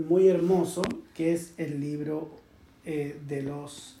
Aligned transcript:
muy 0.00 0.28
hermoso 0.28 0.82
que 1.14 1.32
es 1.32 1.52
el 1.56 1.80
libro 1.80 2.30
eh, 2.84 3.18
de, 3.26 3.42
los, 3.42 3.96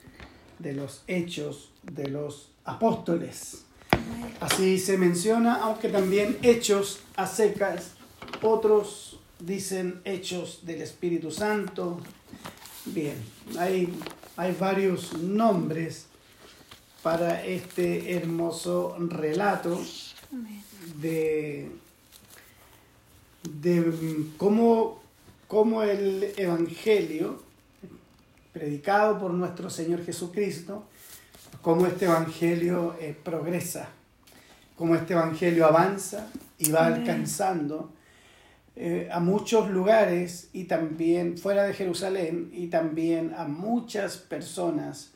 de 0.58 0.72
los 0.74 1.02
hechos 1.06 1.70
de 1.82 2.08
los 2.08 2.50
apóstoles. 2.64 3.64
Así 4.40 4.78
se 4.78 4.96
menciona, 4.96 5.56
aunque 5.56 5.88
también 5.88 6.38
hechos 6.42 7.00
a 7.16 7.26
secas, 7.26 7.92
otros 8.42 9.18
dicen 9.38 10.00
hechos 10.04 10.60
del 10.64 10.82
Espíritu 10.82 11.30
Santo. 11.30 12.00
Bien, 12.86 13.16
hay, 13.58 13.92
hay 14.36 14.56
varios 14.58 15.12
nombres 15.14 16.06
para 17.02 17.44
este 17.44 18.14
hermoso 18.14 18.96
relato 18.98 19.80
de, 21.00 21.70
de 23.42 24.24
cómo, 24.36 24.99
cómo 25.50 25.82
el 25.82 26.32
Evangelio, 26.36 27.42
predicado 28.52 29.18
por 29.18 29.32
nuestro 29.32 29.68
Señor 29.68 30.04
Jesucristo, 30.04 30.84
cómo 31.60 31.88
este 31.88 32.04
Evangelio 32.04 32.94
eh, 33.00 33.16
progresa, 33.20 33.88
cómo 34.76 34.94
este 34.94 35.14
Evangelio 35.14 35.66
avanza 35.66 36.30
y 36.56 36.70
va 36.70 36.86
alcanzando 36.86 37.90
eh, 38.76 39.08
a 39.10 39.18
muchos 39.18 39.68
lugares 39.70 40.50
y 40.52 40.64
también 40.64 41.36
fuera 41.36 41.64
de 41.64 41.74
Jerusalén 41.74 42.52
y 42.54 42.68
también 42.68 43.34
a 43.36 43.44
muchas 43.44 44.18
personas 44.18 45.10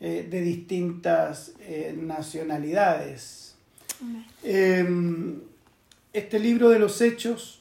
eh, 0.00 0.26
de 0.30 0.40
distintas 0.40 1.52
nacionalidades. 1.98 3.56
Em, 4.42 5.42
este 6.14 6.38
libro 6.38 6.70
de 6.70 6.78
los 6.78 7.02
hechos, 7.02 7.59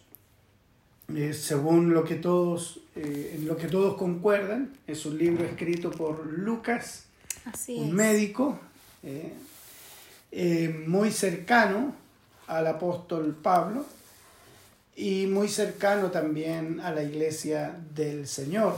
según 1.34 1.94
lo 1.94 2.04
que 2.04 2.16
todos, 2.16 2.80
en 2.95 3.48
lo 3.48 3.58
que 3.58 3.67
todos 3.67 3.95
concuerdan, 3.95 4.73
es 4.88 5.05
un 5.05 5.17
libro 5.17 5.45
escrito 5.45 5.91
por 5.91 6.25
Lucas, 6.25 7.06
un 7.70 7.94
médico 7.94 8.59
eh, 9.03 9.34
eh, 10.31 10.84
muy 10.88 11.11
cercano 11.11 11.95
al 12.47 12.67
apóstol 12.67 13.36
Pablo 13.42 13.86
y 14.95 15.28
muy 15.28 15.47
cercano 15.47 16.11
también 16.11 16.80
a 16.81 16.92
la 16.92 17.03
iglesia 17.03 17.80
del 17.95 18.28
Señor. 18.28 18.75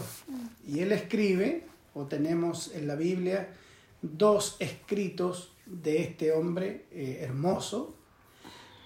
Y 0.68 0.80
él 0.80 0.92
escribe, 0.92 1.64
o 1.94 2.06
tenemos 2.06 2.72
en 2.76 2.88
la 2.88 2.96
Biblia, 2.96 3.50
dos 4.02 4.58
escritos 4.60 5.52
de 5.66 6.04
este 6.04 6.32
hombre 6.32 6.86
eh, 6.92 7.20
hermoso, 7.22 7.96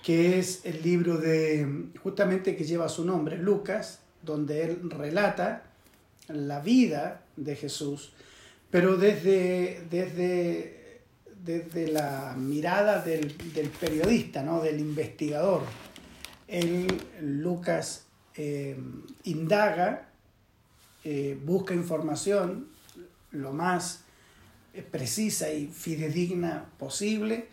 que 0.06 0.38
es 0.38 0.61
el 0.66 0.84
libro 0.84 1.17
de, 1.17 1.89
justamente 2.02 2.56
que 2.56 2.64
lleva 2.64 2.88
su 2.89 3.03
nombre, 3.03 3.38
Lucas, 3.38 4.02
donde 4.22 4.64
él 4.64 4.92
relata 4.92 5.64
la 6.28 6.59
vida 6.59 7.23
de 7.36 7.56
Jesús 7.56 8.14
pero 8.76 8.98
desde, 8.98 9.83
desde, 9.89 11.00
desde 11.45 11.88
la 11.88 12.36
mirada 12.38 13.02
del, 13.02 13.33
periodista, 13.80 14.44
¿no? 14.44 14.61
del 14.61 14.81
investigador. 14.81 15.61
Él, 16.45 16.88
Lucas, 17.22 18.06
eh, 18.36 18.78
indaga, 19.23 20.09
eh, 21.06 21.39
busca 21.45 21.73
información 21.73 22.67
lo 23.31 23.53
más 23.53 24.03
eh, 24.73 24.81
precisa 24.81 25.50
y 25.53 25.67
fidedigna 25.67 26.66
posible 26.78 27.48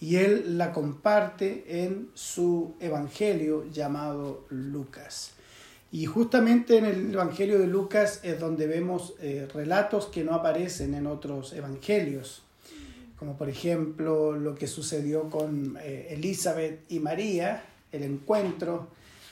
y 0.00 0.16
él 0.16 0.58
la 0.58 0.72
comparte 0.72 1.84
en 1.84 2.10
su 2.14 2.74
evangelio 2.80 3.64
llamado 3.70 4.44
Lucas. 4.50 5.32
Y 5.92 6.06
justamente 6.06 6.78
en 6.78 6.84
el 6.84 7.14
Evangelio 7.14 7.58
de 7.58 7.66
Lucas 7.66 8.20
es 8.22 8.40
donde 8.40 8.66
vemos 8.66 9.14
eh, 9.20 9.48
relatos 9.54 10.06
que 10.06 10.24
no 10.24 10.34
aparecen 10.34 10.94
en 10.94 11.06
otros 11.06 11.52
evangelios, 11.52 12.42
como 13.18 13.38
por 13.38 13.48
ejemplo 13.48 14.32
lo 14.32 14.54
que 14.56 14.66
sucedió 14.66 15.30
con 15.30 15.78
eh, 15.80 16.08
Elizabeth 16.10 16.80
y 16.90 16.98
María, 16.98 17.64
el 17.92 18.02
encuentro 18.02 18.88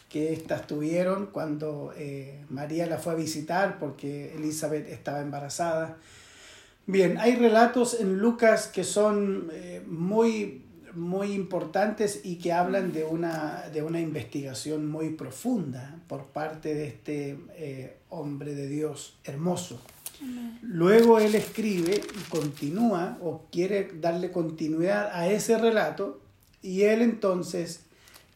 que 0.09 0.33
éstas 0.33 0.67
tuvieron 0.67 1.27
cuando 1.27 1.93
eh, 1.97 2.41
María 2.49 2.87
la 2.87 2.99
fue 2.99 3.15
a 3.15 3.17
visitar 3.17 3.79
porque 3.81 4.33
Elizabeth 4.37 4.89
estaba 4.89 5.21
embarazada. 5.21 5.99
Bien, 6.87 7.17
hay 7.19 7.37
relatos 7.37 7.99
en 8.01 8.19
Lucas 8.19 8.67
que 8.67 8.85
son 8.85 9.51
muy 9.87 10.65
muy 10.95 11.33
importantes 11.33 12.21
y 12.25 12.37
que 12.37 12.53
hablan 12.53 12.93
de 12.93 13.05
una, 13.05 13.65
de 13.73 13.83
una 13.83 14.01
investigación 14.01 14.87
muy 14.87 15.11
profunda 15.11 16.01
por 16.09 16.27
parte 16.27 16.75
de 16.75 16.87
este 16.87 17.39
eh, 17.57 17.97
hombre 18.11 18.55
de 18.55 18.69
Dios 18.69 19.19
hermoso. 19.25 19.81
Luego 20.63 21.19
él 21.19 21.35
escribe 21.35 22.01
y 22.01 22.31
continúa 22.31 23.19
o 23.21 23.47
quiere 23.51 23.91
darle 24.01 24.31
continuidad 24.31 25.11
a 25.13 25.29
ese 25.29 25.59
relato 25.59 26.21
y 26.63 26.83
él 26.83 27.03
entonces 27.03 27.81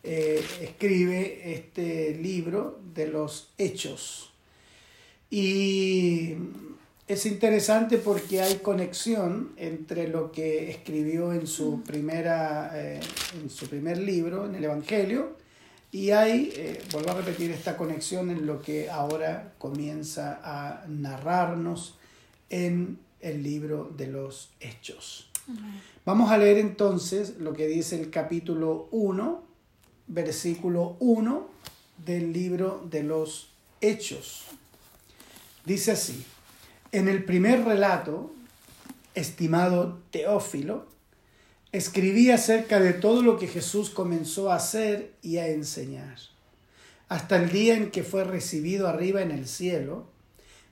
eh, 0.03 0.45
escribe 0.61 1.55
este 1.55 2.15
libro 2.17 2.81
de 2.95 3.07
los 3.07 3.53
hechos. 3.59 4.33
Y 5.31 6.35
es 7.09 7.25
interesante 7.25 7.97
porque 7.97 8.43
hay 8.43 8.57
conexión 8.57 9.53
entre 9.57 10.09
lo 10.09 10.31
que 10.31 10.71
escribió 10.71 11.33
en 11.33 11.47
su, 11.47 11.83
primera, 11.83 12.71
eh, 12.75 13.01
en 13.43 13.49
su 13.49 13.67
primer 13.67 13.97
libro, 13.97 14.45
en 14.45 14.55
el 14.55 14.65
Evangelio, 14.65 15.39
y 15.91 16.11
hay, 16.11 16.53
eh, 16.55 16.83
vuelvo 16.93 17.13
a 17.13 17.15
repetir, 17.15 17.51
esta 17.51 17.79
conexión 17.79 18.29
en 18.29 18.45
lo 18.45 18.61
que 18.61 18.91
ahora 18.91 19.55
comienza 19.57 20.39
a 20.45 20.85
narrarnos 20.87 21.97
en 22.51 22.99
el 23.21 23.43
libro 23.43 23.91
de 23.97 24.09
los 24.09 24.51
Hechos. 24.61 25.31
Vamos 26.05 26.31
a 26.31 26.37
leer 26.37 26.59
entonces 26.59 27.39
lo 27.39 27.55
que 27.55 27.67
dice 27.67 27.99
el 27.99 28.11
capítulo 28.11 28.87
1, 28.91 29.43
versículo 30.09 30.99
1 31.01 31.49
del 32.05 32.35
libro 32.35 32.87
de 32.91 33.03
los 33.03 33.49
Hechos. 33.81 34.45
Dice 35.65 35.93
así. 35.93 36.27
En 36.91 37.07
el 37.07 37.25
primer 37.25 37.65
relato, 37.65 38.33
estimado 39.15 39.99
Teófilo, 40.11 40.87
escribí 41.71 42.31
acerca 42.31 42.81
de 42.81 42.95
todo 42.95 43.21
lo 43.21 43.39
que 43.39 43.47
Jesús 43.47 43.91
comenzó 43.91 44.51
a 44.51 44.57
hacer 44.57 45.13
y 45.21 45.37
a 45.37 45.49
enseñar, 45.49 46.17
hasta 47.11 47.37
el 47.37 47.51
día 47.51 47.77
en 47.77 47.91
que 47.91 48.05
fue 48.05 48.25
recibido 48.25 48.89
arriba 48.89 49.21
en 49.21 49.33
el 49.33 49.47
cielo, 49.47 50.07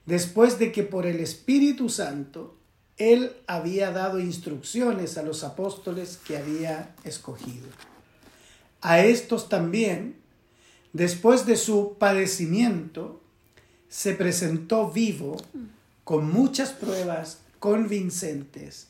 después 0.06 0.59
de 0.59 0.72
que 0.72 0.84
por 0.84 1.04
el 1.04 1.21
Espíritu 1.21 1.91
Santo 1.91 2.56
él 2.97 3.33
había 3.47 3.91
dado 3.91 4.19
instrucciones 4.19 5.19
a 5.19 5.22
los 5.22 5.44
apóstoles 5.44 6.19
que 6.27 6.38
había 6.38 6.94
escogido. 7.04 7.69
A 8.81 9.00
estos 9.00 9.50
también, 9.50 10.16
después 10.94 11.44
de 11.44 11.56
su 11.56 11.97
padecimiento, 11.98 13.21
se 13.91 14.15
presentó 14.15 14.91
vivo 14.91 15.37
con 16.06 16.31
muchas 16.31 16.71
pruebas 16.71 17.41
convincentes, 17.59 18.87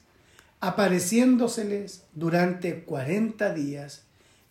apareciéndoseles 0.61 2.05
durante 2.13 2.85
cuarenta 2.85 3.55
días 3.55 4.03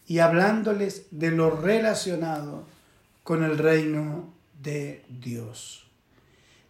y 0.08 0.18
hablándoles 0.18 1.06
de 1.12 1.30
lo 1.30 1.52
relacionado 1.52 2.66
con 3.24 3.44
el 3.44 3.60
reino 3.60 4.34
de 4.64 5.04
Dios. 5.10 5.86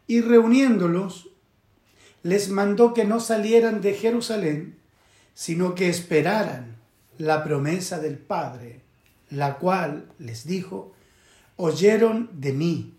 Y 0.06 0.20
reuniéndolos, 0.20 1.30
les 2.24 2.50
mandó 2.50 2.94
que 2.94 3.06
no 3.06 3.22
salieran 3.22 3.80
de 3.80 3.94
Jerusalén, 3.94 4.76
sino 5.34 5.76
que 5.76 5.88
esperaran 5.88 6.76
la 7.18 7.42
promesa 7.46 8.00
del 8.00 8.18
Padre, 8.18 8.82
la 9.30 9.60
cual 9.60 10.12
les 10.20 10.46
dijo, 10.46 10.92
oyeron 11.56 12.30
de 12.34 12.52
mí 12.52 12.95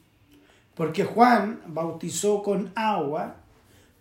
porque 0.76 1.04
Juan 1.04 1.62
bautizó 1.69 2.43
con 2.43 2.70
agua, 2.75 3.37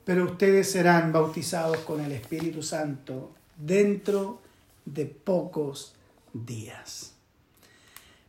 pero 0.04 0.26
ustedes 0.26 0.70
serán 0.70 1.14
bautizados 1.14 1.78
con 1.80 2.02
el 2.02 2.12
Espíritu 2.12 2.62
Santo 2.62 3.34
dentro 3.56 4.42
de 4.84 5.06
pocos 5.06 5.96
días. 6.34 7.14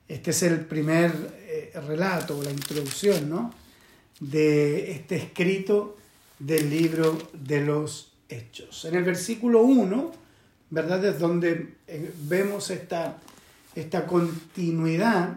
Este 0.06 0.30
es 0.30 0.42
el 0.44 0.64
primer 0.64 1.12
eh, 1.40 1.72
relato, 1.88 2.40
la 2.40 2.52
introducción, 2.52 3.28
¿no? 3.28 3.52
De 4.20 4.92
este 4.92 5.16
escrito 5.16 5.96
del 6.38 6.70
libro 6.70 7.18
de 7.32 7.62
los 7.62 8.12
Hechos. 8.28 8.84
En 8.84 8.94
el 8.94 9.02
versículo 9.02 9.62
1, 9.62 10.12
¿verdad? 10.70 11.04
Es 11.04 11.18
donde 11.18 11.74
eh, 11.88 12.12
vemos 12.22 12.70
esta, 12.70 13.18
esta 13.74 14.06
continuidad. 14.06 15.36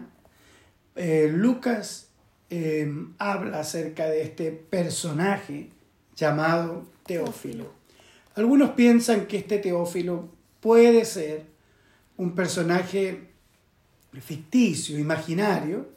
Eh, 0.94 1.28
Lucas 1.32 2.09
Em, 2.52 3.14
habla 3.18 3.60
acerca 3.60 4.06
de 4.06 4.22
este 4.22 4.50
personaje 4.50 5.68
llamado 6.16 6.84
Teófilo. 7.06 7.72
Algunos 8.34 8.70
piensan 8.70 9.26
que 9.26 9.36
este 9.36 9.58
Teófilo 9.58 10.28
puede 10.60 11.04
ser 11.04 11.44
un 12.16 12.34
personaje 12.34 13.28
ficticio, 14.20 14.98
imaginario, 14.98 15.88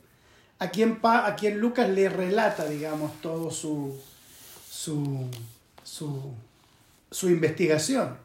a 0.59 0.69
quien, 0.69 0.99
a 1.01 1.35
quien 1.35 1.59
Lucas 1.59 1.89
le 1.89 2.07
relata, 2.07 2.69
digamos, 2.69 3.19
todo 3.19 3.49
su, 3.49 3.99
su, 4.69 5.27
su, 5.83 7.29
investigación. 7.29 8.15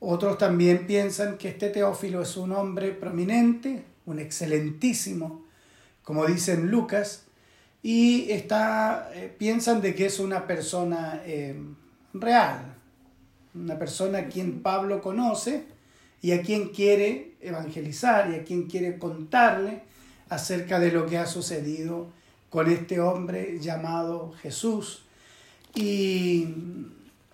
Otros 0.00 0.38
también 0.38 0.86
piensan 0.86 1.36
que 1.36 1.50
este 1.50 1.68
Teófilo 1.68 2.22
es 2.22 2.34
un 2.38 2.52
hombre 2.52 2.92
prominente, 2.92 3.84
un 4.06 4.18
excelentísimo, 4.18 5.44
como 6.02 6.24
dicen 6.24 6.70
Lucas, 6.70 7.26
y 7.82 8.30
está, 8.30 9.10
eh, 9.14 9.34
piensan 9.36 9.80
de 9.80 9.94
que 9.94 10.06
es 10.06 10.20
una 10.20 10.46
persona 10.46 11.22
eh, 11.24 11.56
real, 12.14 12.76
una 13.54 13.78
persona 13.78 14.18
a 14.18 14.26
quien 14.28 14.62
Pablo 14.62 15.02
conoce 15.02 15.64
y 16.20 16.32
a 16.32 16.42
quien 16.42 16.68
quiere 16.68 17.34
evangelizar 17.40 18.30
y 18.30 18.36
a 18.36 18.44
quien 18.44 18.68
quiere 18.68 18.98
contarle 18.98 19.82
acerca 20.28 20.78
de 20.78 20.92
lo 20.92 21.06
que 21.06 21.18
ha 21.18 21.26
sucedido 21.26 22.10
con 22.48 22.70
este 22.70 23.00
hombre 23.00 23.58
llamado 23.60 24.32
Jesús. 24.40 25.04
Y 25.74 26.48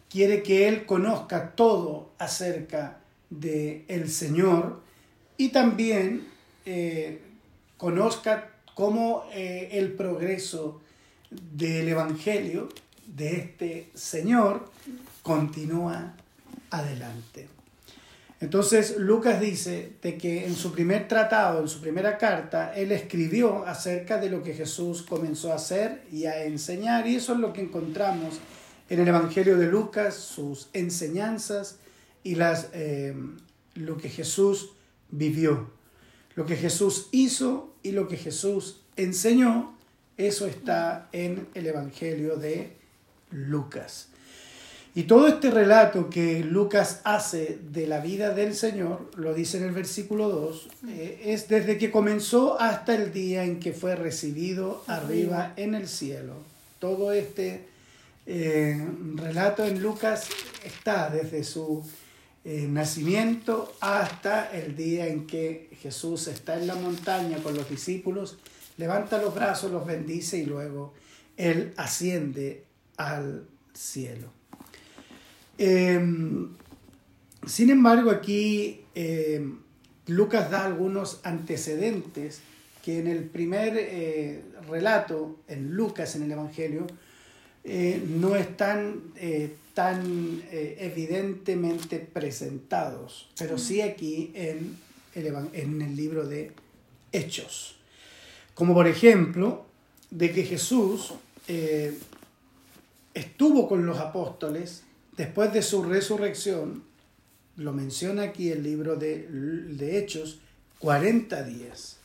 quiere 0.08 0.42
que 0.42 0.68
él 0.68 0.86
conozca 0.86 1.52
todo 1.52 2.12
acerca 2.18 3.00
de 3.28 3.84
el 3.88 4.08
Señor 4.08 4.80
y 5.36 5.50
también 5.50 6.26
eh, 6.64 7.20
conozca 7.76 8.52
cómo 8.78 9.24
eh, 9.34 9.70
el 9.72 9.94
progreso 9.94 10.80
del 11.32 11.88
Evangelio 11.88 12.68
de 13.08 13.34
este 13.34 13.90
Señor 13.92 14.70
continúa 15.20 16.14
adelante. 16.70 17.48
Entonces 18.38 18.96
Lucas 18.96 19.40
dice 19.40 19.94
de 20.00 20.16
que 20.16 20.46
en 20.46 20.54
su 20.54 20.70
primer 20.70 21.08
tratado, 21.08 21.60
en 21.60 21.66
su 21.66 21.80
primera 21.80 22.18
carta, 22.18 22.72
él 22.72 22.92
escribió 22.92 23.66
acerca 23.66 24.18
de 24.18 24.30
lo 24.30 24.44
que 24.44 24.54
Jesús 24.54 25.02
comenzó 25.02 25.50
a 25.50 25.56
hacer 25.56 26.04
y 26.12 26.26
a 26.26 26.44
enseñar, 26.44 27.08
y 27.08 27.16
eso 27.16 27.32
es 27.32 27.40
lo 27.40 27.52
que 27.52 27.62
encontramos 27.62 28.38
en 28.88 29.00
el 29.00 29.08
Evangelio 29.08 29.58
de 29.58 29.66
Lucas, 29.66 30.14
sus 30.14 30.68
enseñanzas 30.72 31.78
y 32.22 32.36
las, 32.36 32.68
eh, 32.74 33.12
lo 33.74 33.96
que 33.96 34.08
Jesús 34.08 34.70
vivió, 35.10 35.77
lo 36.38 36.46
que 36.46 36.54
Jesús 36.54 37.08
hizo 37.10 37.74
y 37.82 37.90
lo 37.90 38.06
que 38.06 38.16
Jesús 38.16 38.76
enseñó, 38.96 39.76
eso 40.16 40.46
está 40.46 41.08
en 41.10 41.48
el 41.54 41.66
Evangelio 41.66 42.36
de 42.36 42.74
Lucas. 43.32 44.10
Y 44.94 45.02
todo 45.02 45.26
este 45.26 45.50
relato 45.50 46.08
que 46.08 46.44
Lucas 46.44 47.00
hace 47.02 47.58
de 47.72 47.88
la 47.88 47.98
vida 47.98 48.34
del 48.34 48.54
Señor, 48.54 49.10
lo 49.16 49.34
dice 49.34 49.58
en 49.58 49.64
el 49.64 49.72
versículo 49.72 50.28
2, 50.28 50.68
eh, 50.90 51.22
es 51.24 51.48
desde 51.48 51.76
que 51.76 51.90
comenzó 51.90 52.60
hasta 52.60 52.94
el 52.94 53.12
día 53.12 53.42
en 53.42 53.58
que 53.58 53.72
fue 53.72 53.96
recibido 53.96 54.84
arriba 54.86 55.54
en 55.56 55.74
el 55.74 55.88
cielo. 55.88 56.34
Todo 56.78 57.10
este 57.10 57.64
eh, 58.26 58.80
relato 59.16 59.64
en 59.64 59.82
Lucas 59.82 60.28
está 60.64 61.10
desde 61.10 61.42
su 61.42 61.82
eh, 62.44 62.66
nacimiento 62.68 63.74
hasta 63.80 64.50
el 64.52 64.76
día 64.76 65.08
en 65.08 65.26
que 65.26 65.70
Jesús 65.82 66.28
está 66.28 66.56
en 66.58 66.66
la 66.66 66.76
montaña 66.76 67.42
con 67.42 67.54
los 67.56 67.68
discípulos, 67.68 68.38
levanta 68.76 69.20
los 69.20 69.34
brazos, 69.34 69.72
los 69.72 69.84
bendice 69.84 70.38
y 70.38 70.46
luego 70.46 70.94
Él 71.36 71.72
asciende 71.76 72.64
al 72.96 73.44
cielo. 73.74 74.28
Em, 75.58 76.50
sin 77.44 77.70
embargo, 77.70 78.10
aquí 78.10 78.82
em, 78.94 79.58
Lucas 80.06 80.50
da 80.50 80.64
algunos 80.64 81.20
antecedentes 81.24 82.40
que 82.84 83.00
en 83.00 83.08
el 83.08 83.24
primer 83.24 83.74
eh, 83.76 84.42
relato, 84.68 85.40
en 85.48 85.74
Lucas, 85.74 86.14
en 86.14 86.22
el 86.22 86.32
Evangelio, 86.32 86.86
eh, 87.64 88.02
no 88.08 88.36
están 88.36 89.02
eh, 89.78 89.80
tan 89.80 90.42
evidentemente 90.50 91.98
presentados, 92.00 93.28
pero 93.38 93.58
sí 93.58 93.80
aquí 93.80 94.32
en 94.34 94.76
el, 95.14 95.26
en 95.52 95.82
el 95.82 95.96
libro 95.96 96.26
de 96.26 96.52
Hechos. 97.12 97.76
Como 98.54 98.74
por 98.74 98.88
ejemplo, 98.88 99.66
de 100.10 100.32
que 100.32 100.44
Jesús 100.44 101.12
estuvo 103.14 103.68
con 103.68 103.86
los 103.86 103.98
apóstoles 103.98 104.82
después 105.16 105.52
de 105.52 105.62
su 105.62 105.82
resurrección, 105.82 106.84
lo 107.56 107.72
menciona 107.72 108.22
aquí 108.22 108.50
el 108.50 108.62
libro 108.62 108.96
de, 108.96 109.98
Hechos, 109.98 110.38
40 110.78 111.42
días. 111.42 111.97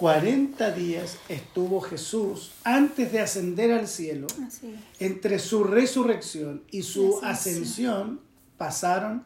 40 0.00 0.70
días 0.70 1.18
estuvo 1.28 1.82
Jesús 1.82 2.52
antes 2.64 3.12
de 3.12 3.20
ascender 3.20 3.70
al 3.70 3.86
cielo. 3.86 4.28
Entre 4.98 5.38
su 5.38 5.62
resurrección 5.62 6.62
y 6.70 6.84
su 6.84 7.20
ascensión 7.22 8.18
pasaron 8.56 9.24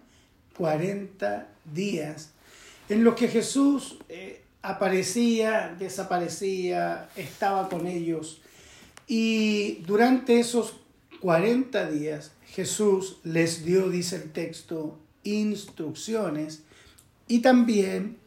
40 0.57 1.47
días 1.73 2.31
en 2.89 3.05
los 3.05 3.15
que 3.15 3.29
Jesús 3.29 3.99
eh, 4.09 4.43
aparecía, 4.63 5.77
desaparecía, 5.79 7.09
estaba 7.15 7.69
con 7.69 7.87
ellos. 7.87 8.43
Y 9.07 9.77
durante 9.87 10.41
esos 10.41 10.75
40 11.21 11.89
días 11.89 12.33
Jesús 12.49 13.19
les 13.23 13.65
dio, 13.65 13.91
dice 13.91 14.17
el 14.17 14.33
texto, 14.33 14.99
instrucciones 15.23 16.65
y 17.29 17.43
también 17.43 18.24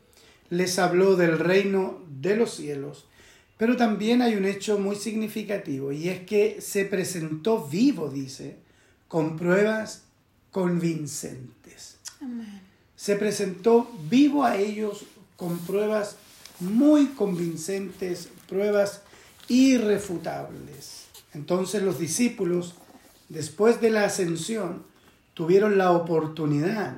les 0.50 0.80
habló 0.80 1.16
del 1.16 1.40
reino 1.40 2.00
de 2.10 2.36
los 2.36 2.56
cielos. 2.56 3.06
Pero 3.58 3.76
también 3.76 4.22
hay 4.22 4.36
un 4.36 4.46
hecho 4.46 4.78
muy 4.78 4.96
significativo 4.96 5.92
y 5.92 6.10
es 6.10 6.22
que 6.22 6.62
se 6.62 6.86
presentó 6.86 7.68
vivo, 7.68 8.10
dice, 8.10 8.58
con 9.08 9.38
pruebas 9.38 10.04
convincentes. 10.52 11.98
Se 12.96 13.16
presentó 13.16 13.92
vivo 14.10 14.44
a 14.44 14.58
ellos 14.58 15.06
con 15.36 15.58
pruebas 15.60 16.18
muy 16.60 17.08
convincentes, 17.08 18.30
pruebas 18.48 19.02
irrefutables. 19.48 21.06
Entonces 21.34 21.82
los 21.84 22.00
discípulos 22.00 22.76
después 23.30 23.82
de 23.82 23.90
la 23.90 24.06
ascensión, 24.06 24.84
tuvieron 25.34 25.78
la 25.78 25.92
oportunidad 25.92 26.98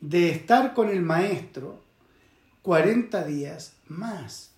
de 0.00 0.30
estar 0.30 0.74
con 0.74 0.88
el 0.88 1.02
Maestro 1.02 1.80
40 2.68 3.24
días 3.24 3.72
más. 3.88 4.50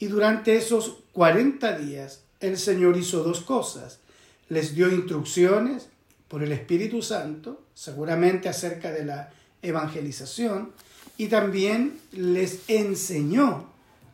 Y 0.00 0.06
durante 0.06 0.56
esos 0.56 0.96
40 1.12 1.78
días 1.78 2.24
el 2.40 2.58
Señor 2.58 2.96
hizo 2.96 3.22
dos 3.22 3.42
cosas. 3.42 4.00
Les 4.48 4.74
dio 4.74 4.90
instrucciones 4.90 5.86
por 6.26 6.42
el 6.42 6.50
Espíritu 6.50 7.02
Santo, 7.02 7.62
seguramente 7.72 8.48
acerca 8.48 8.90
de 8.90 9.04
la 9.04 9.30
evangelización, 9.62 10.72
y 11.16 11.28
también 11.28 12.00
les 12.10 12.68
enseñó 12.68 13.68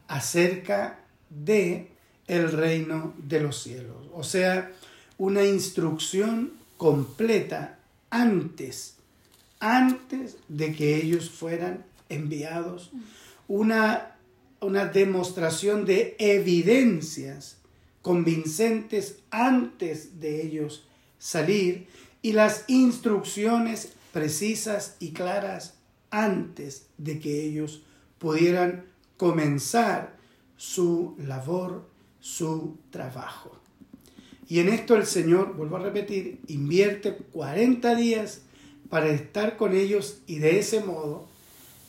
acerca 0.09 0.99
de 1.31 1.89
el 2.27 2.53
reino 2.53 3.15
de 3.17 3.41
los 3.41 3.63
cielos. 3.63 4.11
O 4.13 4.25
sea, 4.25 4.73
una 5.17 5.43
instrucción 5.43 6.53
completa 6.77 7.79
antes, 8.11 8.97
antes 9.59 10.37
de 10.49 10.75
que 10.75 10.97
ellos 10.97 11.31
fueran 11.31 11.87
enviados, 12.11 12.91
una, 13.49 14.17
una 14.61 14.85
demostración 14.85 15.85
de 15.85 16.15
evidencias 16.19 17.57
convincentes 18.03 19.19
antes 19.31 20.21
de 20.21 20.43
ellos 20.43 20.87
salir 21.19 21.89
y 22.23 22.33
las 22.33 22.65
instrucciones 22.69 23.93
precisas 24.13 24.97
y 25.01 25.13
claras 25.13 25.75
antes 26.11 26.87
de 26.97 27.19
que 27.19 27.45
ellos 27.45 27.83
pudieran 28.19 28.85
comenzar 29.17 30.17
su 30.57 31.15
labor, 31.19 31.89
su 32.21 32.77
trabajo. 32.91 33.53
Y 34.49 34.61
en 34.61 34.71
esto 34.71 34.97
el 34.97 35.07
Señor, 35.07 35.55
vuelvo 35.55 35.77
a 35.77 35.81
repetir, 35.81 36.41
invierte 36.47 37.15
40 37.15 37.95
días 37.95 38.43
para 38.89 39.09
estar 39.09 39.57
con 39.57 39.77
ellos 39.77 40.23
y 40.27 40.39
de 40.39 40.59
ese 40.59 40.81
modo 40.81 41.28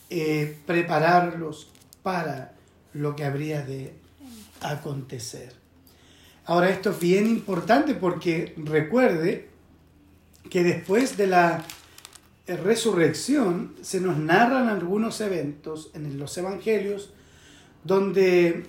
eh, 0.10 0.58
prepararlos 0.66 1.72
para 2.04 2.56
lo 2.94 3.16
que 3.16 3.24
habría 3.24 3.62
de 3.62 3.94
acontecer. 4.62 5.54
Ahora 6.46 6.70
esto 6.70 6.92
es 6.92 7.00
bien 7.00 7.28
importante 7.28 7.94
porque 7.94 8.54
recuerde 8.58 9.50
que 10.50 10.64
después 10.64 11.18
de 11.18 11.28
la 11.28 11.64
resurrección 12.48 13.76
se 13.82 14.02
nos 14.02 14.18
narran 14.18 14.68
algunos 14.68 15.22
eventos 15.22 15.92
en 15.94 16.18
los 16.18 16.36
evangelios 16.38 17.14
donde 17.84 18.64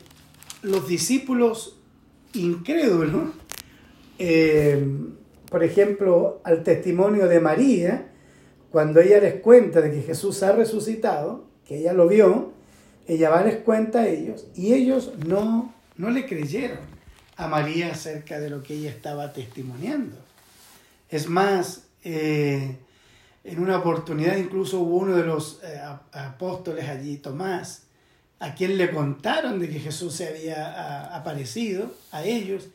los 0.62 0.86
discípulos 0.86 1.76
incrédulos 2.34 3.30
eh, 4.22 4.86
por 5.50 5.64
ejemplo, 5.64 6.40
al 6.44 6.62
testimonio 6.62 7.26
de 7.26 7.40
María, 7.40 8.09
cuando 8.70 9.00
ella 9.00 9.20
les 9.20 9.40
cuenta 9.40 9.80
de 9.80 9.90
que 9.90 10.02
Jesús 10.02 10.42
ha 10.42 10.52
resucitado, 10.52 11.44
que 11.66 11.78
ella 11.78 11.92
lo 11.92 12.08
vio, 12.08 12.52
ella 13.06 13.30
va 13.30 13.42
les 13.42 13.56
cuenta 13.56 14.00
a 14.00 14.08
ellos 14.08 14.46
y 14.54 14.74
ellos 14.74 15.12
no, 15.26 15.74
no 15.96 16.10
le 16.10 16.26
creyeron 16.26 16.78
a 17.36 17.48
María 17.48 17.92
acerca 17.92 18.38
de 18.38 18.50
lo 18.50 18.62
que 18.62 18.74
ella 18.74 18.90
estaba 18.90 19.32
testimoniando. 19.32 20.16
Es 21.08 21.28
más, 21.28 21.84
eh, 22.04 22.76
en 23.42 23.58
una 23.60 23.78
oportunidad 23.78 24.36
incluso 24.36 24.80
hubo 24.80 24.98
uno 24.98 25.16
de 25.16 25.24
los 25.24 25.60
eh, 25.64 25.80
apóstoles 26.12 26.88
allí, 26.88 27.16
Tomás, 27.16 27.84
a 28.38 28.54
quien 28.54 28.78
le 28.78 28.90
contaron 28.90 29.58
de 29.58 29.68
que 29.68 29.80
Jesús 29.80 30.14
se 30.14 30.28
había 30.28 31.14
aparecido 31.16 31.92
a 32.12 32.24
ellos. 32.24 32.68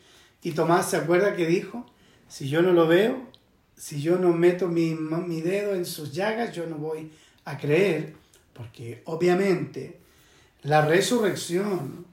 Y 0.44 0.52
Tomás 0.52 0.90
se 0.90 0.98
acuerda 0.98 1.36
que 1.36 1.46
dijo, 1.48 1.86
si 2.28 2.50
yo 2.50 2.62
no 2.62 2.72
lo 2.72 2.88
veo, 2.88 3.35
si 3.78 4.02
yo 4.02 4.18
no 4.18 4.34
meto 4.34 4.68
mi, 4.68 4.94
mi 4.94 5.42
dedo 5.42 5.76
en 5.76 5.86
sus 5.86 6.14
llagas, 6.14 6.56
yo 6.56 6.66
no 6.66 6.76
voy 6.78 7.12
a 7.46 7.58
creer, 7.58 8.14
porque 8.54 9.02
obviamente 9.06 10.00
la 10.64 10.86
resurrección 10.86 12.06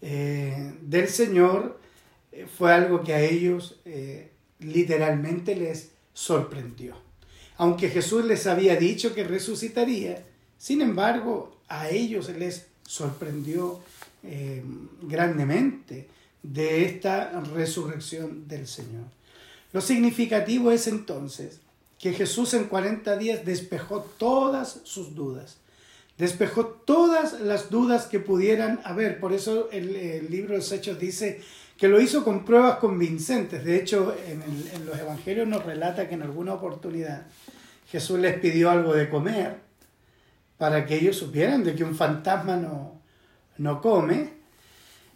eh, 0.00 0.74
del 0.80 1.08
Señor 1.08 1.78
eh, 2.32 2.46
fue 2.56 2.72
algo 2.72 3.02
que 3.02 3.14
a 3.14 3.20
ellos 3.20 3.76
eh, 3.84 4.30
literalmente 4.60 5.54
les 5.54 5.90
sorprendió. 6.14 6.96
Aunque 7.56 7.90
Jesús 7.90 8.24
les 8.24 8.46
había 8.46 8.76
dicho 8.76 9.14
que 9.14 9.24
resucitaría, 9.24 10.24
sin 10.58 10.80
embargo, 10.80 11.60
a 11.68 11.90
ellos 11.90 12.28
les 12.30 12.66
sorprendió 12.86 13.80
grandemente 15.02 16.06
de 16.42 16.84
esta 16.84 17.40
resurrección 17.40 18.46
del 18.46 18.68
Señor. 18.68 19.04
Lo 19.72 19.80
significativo 19.80 20.70
es 20.70 20.86
entonces 20.86 21.60
que 21.98 22.12
Jesús 22.12 22.52
en 22.54 22.64
40 22.64 23.16
días 23.16 23.44
despejó 23.44 24.00
todas 24.18 24.80
sus 24.84 25.14
dudas, 25.14 25.58
despejó 26.18 26.66
todas 26.66 27.40
las 27.40 27.70
dudas 27.70 28.06
que 28.06 28.18
pudieran 28.18 28.80
haber. 28.84 29.18
Por 29.18 29.32
eso 29.32 29.70
el, 29.70 30.28
libro 30.30 30.52
de 30.52 30.58
los 30.58 30.72
Hechos 30.72 30.98
dice 30.98 31.40
que 31.78 31.88
lo 31.88 32.00
hizo 32.00 32.22
con 32.24 32.44
pruebas 32.44 32.78
convincentes. 32.78 33.64
De 33.64 33.76
hecho, 33.76 34.14
en, 34.26 34.42
los 34.84 34.98
Evangelios 34.98 35.48
nos 35.48 35.64
relata 35.64 36.08
que 36.08 36.14
en 36.14 36.22
alguna 36.22 36.54
oportunidad 36.54 37.26
Jesús 37.90 38.18
les 38.18 38.38
pidió 38.38 38.70
algo 38.70 38.94
de 38.94 39.08
comer 39.08 39.56
para 40.58 40.84
que 40.84 40.96
ellos 40.96 41.16
supieran 41.16 41.64
de 41.64 41.74
que 41.74 41.84
un 41.84 41.94
fantasma 41.94 42.56
no, 42.56 43.00
no 43.58 43.80
come. 43.80 44.42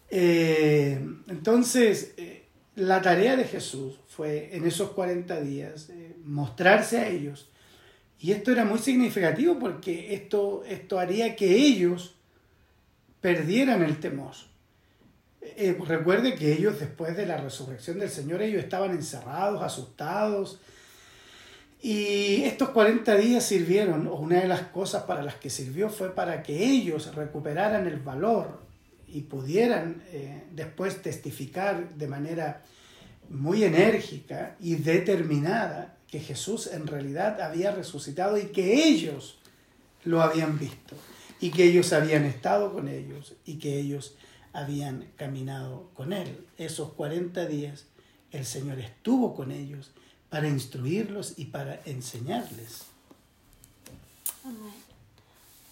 Eh, 0.08 1.04
entonces, 1.28 2.14
eh, 2.16 2.46
la 2.76 3.02
tarea 3.02 3.36
de 3.36 3.44
Jesús 3.44 3.98
fue 4.16 4.56
en 4.56 4.66
esos 4.66 4.92
40 4.92 5.42
días 5.42 5.90
eh, 5.90 6.16
mostrarse 6.24 6.98
a 6.98 7.08
ellos. 7.08 7.50
Y 8.18 8.32
esto 8.32 8.50
era 8.50 8.64
muy 8.64 8.78
significativo 8.78 9.58
porque 9.58 10.14
esto, 10.14 10.64
esto 10.66 10.98
haría 10.98 11.36
que 11.36 11.54
ellos 11.54 12.14
perdieran 13.20 13.82
el 13.82 14.00
temor. 14.00 14.32
recuerde 15.86 16.34
que 16.34 16.54
ellos 16.54 16.80
después 16.80 17.14
de 17.14 17.26
la 17.26 17.36
resurrección 17.36 17.98
del 17.98 18.08
Señor, 18.08 18.40
ellos 18.40 18.62
estaban 18.62 18.92
encerrados, 18.92 19.62
asustados. 19.62 20.60
Y 21.82 22.44
estos 22.44 22.70
40 22.70 23.16
días 23.16 23.44
sirvieron, 23.44 24.06
o 24.06 24.14
una 24.14 24.40
de 24.40 24.48
las 24.48 24.62
cosas 24.62 25.02
para 25.02 25.22
las 25.22 25.34
que 25.34 25.50
sirvió 25.50 25.90
fue 25.90 26.14
para 26.14 26.42
que 26.42 26.64
ellos 26.64 27.14
recuperaran 27.14 27.86
el 27.86 27.98
valor 27.98 28.60
y 29.08 29.22
pudieran 29.22 30.02
eh, 30.10 30.44
después 30.52 31.02
testificar 31.02 31.90
de 31.90 32.06
manera 32.06 32.62
muy 33.30 33.64
enérgica 33.64 34.56
y 34.60 34.76
determinada 34.76 35.96
que 36.08 36.20
Jesús 36.20 36.68
en 36.68 36.86
realidad 36.86 37.40
había 37.40 37.72
resucitado 37.72 38.38
y 38.38 38.46
que 38.46 38.86
ellos 38.88 39.38
lo 40.04 40.22
habían 40.22 40.58
visto 40.58 40.96
y 41.40 41.50
que 41.50 41.64
ellos 41.64 41.92
habían 41.92 42.24
estado 42.24 42.72
con 42.72 42.88
ellos 42.88 43.34
y 43.44 43.58
que 43.58 43.78
ellos 43.78 44.14
habían 44.52 45.08
caminado 45.16 45.90
con 45.94 46.12
Él. 46.12 46.46
Esos 46.56 46.92
40 46.92 47.46
días 47.46 47.86
el 48.30 48.44
Señor 48.44 48.78
estuvo 48.78 49.34
con 49.34 49.50
ellos 49.50 49.90
para 50.30 50.48
instruirlos 50.48 51.38
y 51.38 51.46
para 51.46 51.80
enseñarles. 51.84 52.84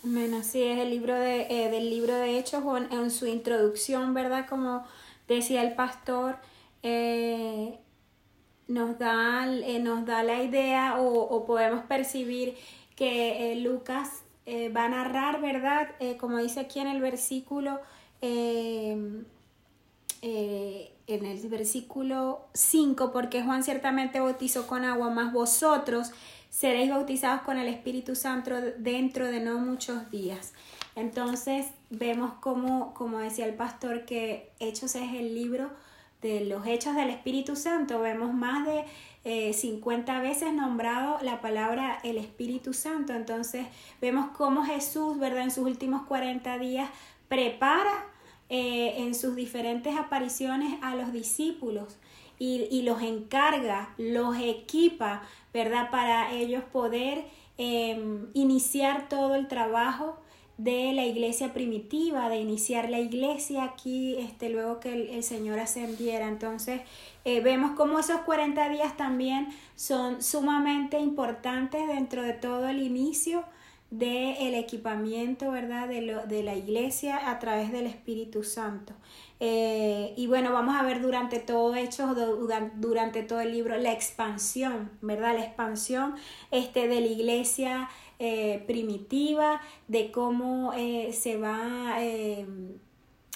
Amén. 0.03 0.35
Así 0.35 0.63
es 0.63 0.79
el 0.79 0.91
libro 0.91 1.15
de, 1.15 1.47
eh, 1.49 1.71
del 1.71 1.89
libro 1.89 2.15
de 2.15 2.39
Hechos, 2.39 2.63
en, 2.91 3.11
su 3.11 3.27
introducción, 3.27 4.13
¿verdad? 4.13 4.47
Como 4.49 4.87
decía 5.27 5.63
el 5.63 5.75
pastor, 5.75 6.37
eh, 6.85 7.81
nos, 8.69 8.97
da, 8.99 9.47
eh, 9.49 9.81
nos 9.81 10.07
da 10.07 10.23
la 10.23 10.41
idea 10.43 11.01
o, 11.01 11.45
podemos 11.45 11.85
percibir 11.87 12.55
que 12.95 13.61
Lucas 13.61 14.23
va 14.47 14.85
a 14.85 14.89
narrar, 14.89 15.41
¿verdad? 15.41 15.89
como 16.21 16.39
dice 16.39 16.61
aquí 16.61 16.79
en 16.79 16.87
el 16.87 17.01
versículo, 17.01 17.81
en 18.23 19.27
el 20.23 21.49
versículo 21.49 22.47
5, 22.53 23.11
porque 23.11 23.43
Juan 23.43 23.65
ciertamente 23.65 24.21
bautizó 24.21 24.69
con 24.69 24.85
agua, 24.85 25.11
más 25.11 25.33
vosotros 25.33 26.13
seréis 26.55 26.89
bautizados 26.89 27.43
con 27.43 27.59
el 27.59 27.67
Espíritu 27.67 28.15
Santo 28.15 28.55
dentro 28.79 29.27
de 29.27 29.41
no 29.41 29.59
muchos 29.59 30.09
días. 30.13 30.53
Entonces 30.95 31.67
vemos 31.91 32.35
como, 32.35 32.95
como 32.95 33.19
decía 33.19 33.47
el 33.47 33.55
pastor, 33.55 34.05
que 34.05 34.53
Hechos 34.61 34.95
es 34.95 35.13
el 35.15 35.35
libro 35.35 35.71
de 36.25 36.41
los 36.47 36.67
hechos 36.67 36.97
del 36.97 37.11
Espíritu 37.11 37.55
Santo. 37.55 38.01
Vemos 38.01 38.33
más 38.33 38.67
de 38.67 39.53
50 39.53 40.17
eh, 40.17 40.21
veces 40.21 40.55
nombrado 40.55 41.19
la 41.23 41.43
palabra 41.43 41.99
el 42.03 42.17
Espíritu 42.17 42.73
Santo. 42.73 43.13
Entonces 43.13 43.67
vemos 44.01 44.31
cómo 44.37 44.65
Jesús, 44.65 45.19
¿verdad? 45.19 45.45
En 45.45 45.51
sus 45.51 45.67
últimos 45.67 46.07
40 46.07 46.59
días 46.59 46.89
prepara 47.29 48.07
eh, 48.49 48.95
en 48.99 49.15
sus 49.15 49.37
diferentes 49.37 49.97
apariciones 49.97 50.79
a 50.83 50.97
los 50.97 51.13
discípulos 51.13 51.99
y, 52.39 52.69
y 52.71 52.83
los 52.83 53.03
encarga, 53.03 53.95
los 53.99 54.37
equipa 54.39 55.23
¿verdad? 55.55 55.91
Para 55.91 56.33
ellos 56.33 56.65
poder 56.65 57.25
em, 57.59 58.27
iniciar 58.35 59.09
todo 59.09 59.37
el 59.37 59.47
trabajo 59.47 60.19
de 60.57 60.93
la 60.93 61.05
iglesia 61.05 61.53
primitiva, 61.53 62.29
de 62.29 62.39
iniciar 62.39 62.89
la 62.89 63.01
iglesia 63.01 63.65
aquí, 63.65 64.17
este, 64.19 64.51
luego 64.51 64.79
que 64.79 64.93
el, 65.11 65.23
Señor 65.23 65.59
ascendiera. 65.59 66.29
Entonces, 66.29 66.81
eh, 67.25 67.41
vemos 67.41 67.73
cómo 67.77 67.99
esos 67.99 68.21
40 68.21 68.69
días 68.69 68.97
también 68.97 69.49
son 69.75 70.23
sumamente 70.23 70.99
importantes 70.99 71.87
dentro 71.89 72.23
de 72.23 72.35
todo 72.35 72.69
el 72.69 72.81
inicio 72.83 73.45
del 73.91 74.55
equipamiento, 74.55 75.51
¿verdad? 75.53 75.89
De, 75.89 76.03
lo, 76.03 76.27
de 76.27 76.43
la 76.43 76.55
iglesia 76.55 77.31
a 77.31 77.39
través 77.39 77.71
del 77.71 77.87
Espíritu 77.87 78.43
Santo. 78.43 78.93
Eh, 79.41 80.15
y 80.17 80.27
bueno, 80.27 80.53
vamos 80.53 80.75
a 80.77 80.83
ver 80.83 81.01
durante 81.01 81.39
todo 81.39 81.75
hecho, 81.75 82.15
durante 82.77 83.23
todo 83.23 83.41
el 83.41 83.53
libro, 83.53 83.77
la 83.77 83.93
expansión, 83.93 84.91
¿verdad? 85.01 85.35
La 85.37 85.45
expansión 85.45 86.15
este, 86.51 86.89
de 86.89 87.01
la 87.01 87.07
iglesia 87.07 87.89
eh, 88.19 88.63
primitiva, 88.67 89.61
de 89.89 90.11
cómo 90.11 90.73
eh, 90.75 91.13
se 91.13 91.37
va 91.37 91.99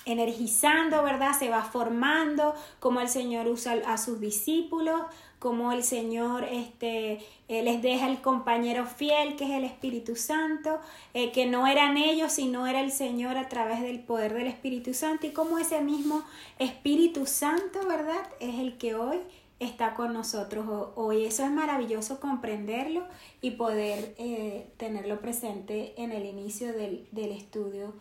energizando, 0.09 1.03
¿verdad? 1.03 1.33
Se 1.39 1.51
va 1.51 1.63
formando, 1.63 2.55
cómo 2.81 3.01
el 3.01 3.09
Señor 3.09 3.47
usa 3.47 3.75
a 3.87 3.99
sus 3.99 4.21
discípulos, 4.21 5.03
cómo 5.39 5.73
el 5.73 5.85
Señor 5.85 6.45
este, 6.45 7.21
eh, 7.49 7.63
les 7.63 7.81
deja 7.83 8.09
el 8.09 8.21
compañero 8.21 8.87
fiel, 8.87 9.37
que 9.37 9.45
es 9.45 9.51
el 9.51 9.65
Espíritu 9.65 10.17
Santo, 10.17 10.81
eh, 11.15 11.31
que 11.31 11.47
no 11.47 11.67
eran 11.67 11.97
ellos, 11.97 12.33
sino 12.33 12.67
era 12.67 12.81
el 12.81 12.91
Señor 12.91 13.37
a 13.37 13.49
través 13.49 13.81
del 13.83 14.01
poder 14.01 14.35
del 14.35 14.47
Espíritu 14.47 14.95
Santo, 14.95 15.27
y 15.27 15.31
cómo 15.31 15.59
ese 15.59 15.81
mismo 15.81 16.25
Espíritu 16.59 17.27
Santo, 17.27 17.87
¿verdad? 17.87 18.27
Es 18.41 18.57
el 18.59 18.79
que 18.79 18.95
hoy 18.95 19.19
está 19.61 19.95
con 19.95 20.13
nosotros 20.13 20.67
hoy. 20.95 21.25
Eso 21.25 21.45
es 21.45 21.51
maravilloso 21.51 22.21
comprenderlo 22.21 23.07
y 23.41 23.53
poder 23.53 24.15
eh, 24.19 24.69
tenerlo 24.77 25.21
presente 25.21 25.95
en 25.97 26.13
el 26.13 26.25
inicio 26.25 26.73
del, 26.73 27.07
del 27.13 27.33
estudio 27.33 27.95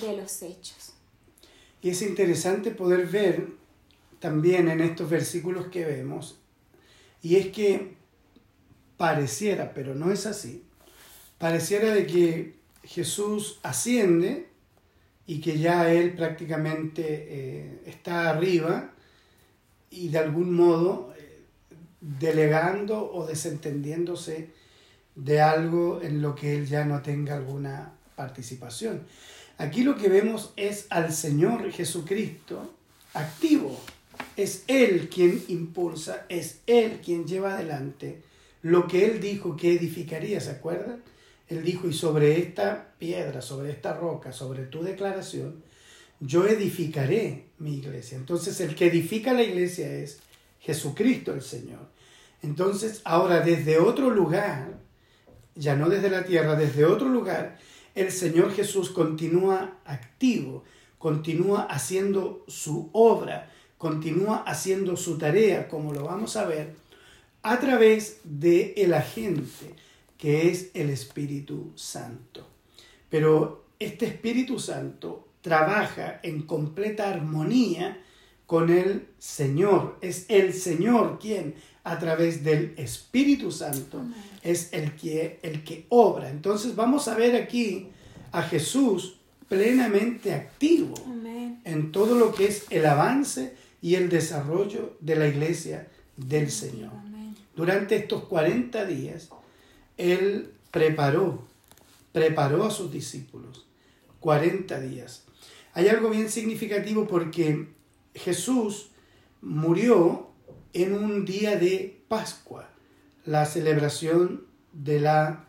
de 0.00 0.16
los 0.16 0.42
hechos. 0.42 0.94
Y 1.82 1.90
es 1.90 2.02
interesante 2.02 2.70
poder 2.70 3.06
ver 3.06 3.48
también 4.18 4.68
en 4.68 4.80
estos 4.80 5.08
versículos 5.08 5.68
que 5.68 5.84
vemos, 5.84 6.38
y 7.22 7.36
es 7.36 7.48
que 7.48 7.96
pareciera, 8.98 9.72
pero 9.72 9.94
no 9.94 10.12
es 10.12 10.26
así, 10.26 10.62
pareciera 11.38 11.94
de 11.94 12.06
que 12.06 12.54
Jesús 12.84 13.58
asciende 13.62 14.48
y 15.26 15.40
que 15.40 15.58
ya 15.58 15.90
Él 15.90 16.14
prácticamente 16.14 17.02
eh, 17.06 17.82
está 17.86 18.28
arriba 18.28 18.92
y 19.90 20.08
de 20.08 20.18
algún 20.18 20.54
modo 20.54 21.12
eh, 21.18 21.42
delegando 22.00 23.12
o 23.12 23.26
desentendiéndose 23.26 24.50
de 25.14 25.40
algo 25.40 26.00
en 26.02 26.22
lo 26.22 26.34
que 26.34 26.54
Él 26.54 26.66
ya 26.66 26.84
no 26.84 27.02
tenga 27.02 27.34
alguna 27.34 27.92
participación. 28.14 29.02
Aquí 29.58 29.82
lo 29.82 29.96
que 29.96 30.08
vemos 30.08 30.52
es 30.56 30.86
al 30.90 31.12
Señor 31.12 31.70
Jesucristo 31.70 32.74
activo. 33.12 33.78
Es 34.36 34.64
Él 34.68 35.08
quien 35.08 35.42
impulsa, 35.48 36.24
es 36.28 36.60
Él 36.66 37.00
quien 37.04 37.26
lleva 37.26 37.54
adelante 37.54 38.22
lo 38.62 38.86
que 38.86 39.06
Él 39.06 39.20
dijo 39.20 39.56
que 39.56 39.74
edificaría, 39.74 40.40
¿se 40.40 40.50
acuerdan? 40.50 41.02
Él 41.48 41.64
dijo, 41.64 41.88
y 41.88 41.92
sobre 41.92 42.38
esta 42.38 42.92
piedra, 42.98 43.42
sobre 43.42 43.70
esta 43.70 43.94
roca, 43.94 44.32
sobre 44.32 44.64
tu 44.64 44.82
declaración, 44.82 45.62
yo 46.20 46.46
edificaré 46.46 47.46
mi 47.58 47.78
iglesia. 47.78 48.18
Entonces 48.18 48.60
el 48.60 48.74
que 48.74 48.86
edifica 48.86 49.32
la 49.32 49.42
iglesia 49.42 49.90
es 49.90 50.20
Jesucristo 50.60 51.32
el 51.32 51.42
Señor. 51.42 51.88
Entonces 52.42 53.00
ahora 53.04 53.40
desde 53.40 53.78
otro 53.78 54.10
lugar, 54.10 54.78
ya 55.54 55.74
no 55.74 55.88
desde 55.88 56.10
la 56.10 56.24
tierra, 56.24 56.54
desde 56.54 56.84
otro 56.84 57.08
lugar, 57.08 57.58
el 57.94 58.12
Señor 58.12 58.52
Jesús 58.52 58.90
continúa 58.90 59.78
activo, 59.84 60.64
continúa 60.98 61.62
haciendo 61.62 62.44
su 62.46 62.90
obra, 62.92 63.50
continúa 63.78 64.44
haciendo 64.46 64.96
su 64.96 65.18
tarea, 65.18 65.68
como 65.68 65.92
lo 65.92 66.04
vamos 66.04 66.36
a 66.36 66.44
ver, 66.44 66.74
a 67.42 67.58
través 67.58 68.20
de 68.24 68.74
el 68.76 68.92
agente 68.92 69.74
que 70.18 70.50
es 70.50 70.70
el 70.74 70.90
Espíritu 70.90 71.72
Santo. 71.76 72.46
Pero 73.08 73.64
este 73.78 74.06
Espíritu 74.06 74.58
Santo 74.58 75.29
trabaja 75.42 76.20
en 76.22 76.42
completa 76.42 77.08
armonía 77.10 77.98
con 78.46 78.70
el 78.70 79.06
Señor. 79.18 79.98
Es 80.00 80.26
el 80.28 80.52
Señor 80.54 81.18
quien 81.18 81.54
a 81.84 81.98
través 81.98 82.44
del 82.44 82.74
Espíritu 82.76 83.50
Santo 83.50 84.02
es 84.42 84.72
el 84.72 84.94
que, 84.96 85.38
el 85.42 85.64
que 85.64 85.86
obra. 85.88 86.30
Entonces 86.30 86.76
vamos 86.76 87.08
a 87.08 87.14
ver 87.14 87.36
aquí 87.36 87.88
a 88.32 88.42
Jesús 88.42 89.16
plenamente 89.48 90.32
activo 90.34 90.94
en 91.64 91.92
todo 91.92 92.16
lo 92.16 92.34
que 92.34 92.46
es 92.46 92.66
el 92.70 92.86
avance 92.86 93.54
y 93.82 93.94
el 93.94 94.08
desarrollo 94.08 94.96
de 95.00 95.16
la 95.16 95.26
iglesia 95.26 95.88
del 96.16 96.50
Señor. 96.50 96.92
Durante 97.56 97.96
estos 97.96 98.24
40 98.24 98.84
días, 98.84 99.28
Él 99.96 100.52
preparó, 100.70 101.46
preparó 102.12 102.64
a 102.64 102.70
sus 102.70 102.92
discípulos. 102.92 103.66
40 104.20 104.80
días. 104.80 105.24
Hay 105.72 105.88
algo 105.88 106.10
bien 106.10 106.30
significativo 106.30 107.06
porque 107.06 107.68
Jesús 108.14 108.90
murió 109.40 110.30
en 110.72 110.94
un 110.94 111.24
día 111.24 111.56
de 111.56 112.02
Pascua, 112.08 112.68
la 113.24 113.46
celebración 113.46 114.44
de 114.72 115.00
la 115.00 115.44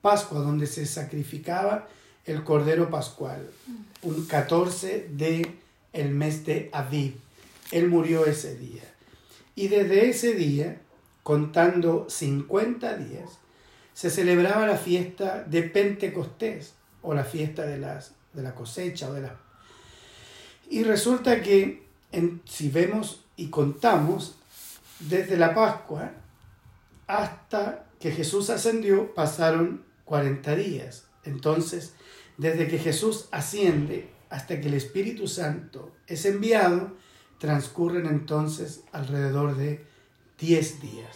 Pascua, 0.00 0.40
donde 0.40 0.66
se 0.66 0.86
sacrificaba 0.86 1.88
el 2.24 2.44
Cordero 2.44 2.90
Pascual, 2.90 3.50
un 4.02 4.26
14 4.26 5.08
de 5.12 5.56
el 5.92 6.10
mes 6.10 6.44
de 6.46 6.70
Aviv. 6.72 7.16
Él 7.70 7.88
murió 7.88 8.26
ese 8.26 8.56
día. 8.56 8.82
Y 9.54 9.68
desde 9.68 10.08
ese 10.08 10.34
día, 10.34 10.80
contando 11.22 12.06
50 12.08 12.96
días, 12.96 13.38
se 13.94 14.10
celebraba 14.10 14.66
la 14.66 14.76
fiesta 14.76 15.44
de 15.44 15.62
Pentecostés 15.62 16.74
o 17.02 17.14
la 17.14 17.24
fiesta 17.24 17.66
de, 17.66 17.78
las, 17.78 18.12
de 18.32 18.42
la 18.42 18.54
cosecha 18.54 19.08
o 19.08 19.14
de 19.14 19.22
la... 19.22 19.38
Y 20.72 20.84
resulta 20.84 21.42
que 21.42 21.82
si 22.46 22.70
vemos 22.70 23.26
y 23.36 23.48
contamos, 23.48 24.36
desde 25.00 25.36
la 25.36 25.54
Pascua 25.54 26.12
hasta 27.06 27.84
que 28.00 28.10
Jesús 28.10 28.48
ascendió 28.48 29.12
pasaron 29.14 29.84
40 30.06 30.56
días. 30.56 31.04
Entonces, 31.24 31.92
desde 32.38 32.68
que 32.68 32.78
Jesús 32.78 33.28
asciende 33.32 34.08
hasta 34.30 34.62
que 34.62 34.68
el 34.68 34.72
Espíritu 34.72 35.28
Santo 35.28 35.92
es 36.06 36.24
enviado, 36.24 36.96
transcurren 37.38 38.06
entonces 38.06 38.80
alrededor 38.92 39.58
de 39.58 39.84
10 40.38 40.80
días. 40.80 41.14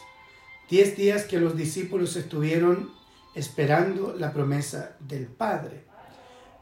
10 0.68 0.96
días 0.98 1.24
que 1.24 1.40
los 1.40 1.56
discípulos 1.56 2.14
estuvieron 2.16 2.92
esperando 3.34 4.14
la 4.18 4.34
promesa 4.34 4.96
del 5.00 5.28
Padre. 5.28 5.84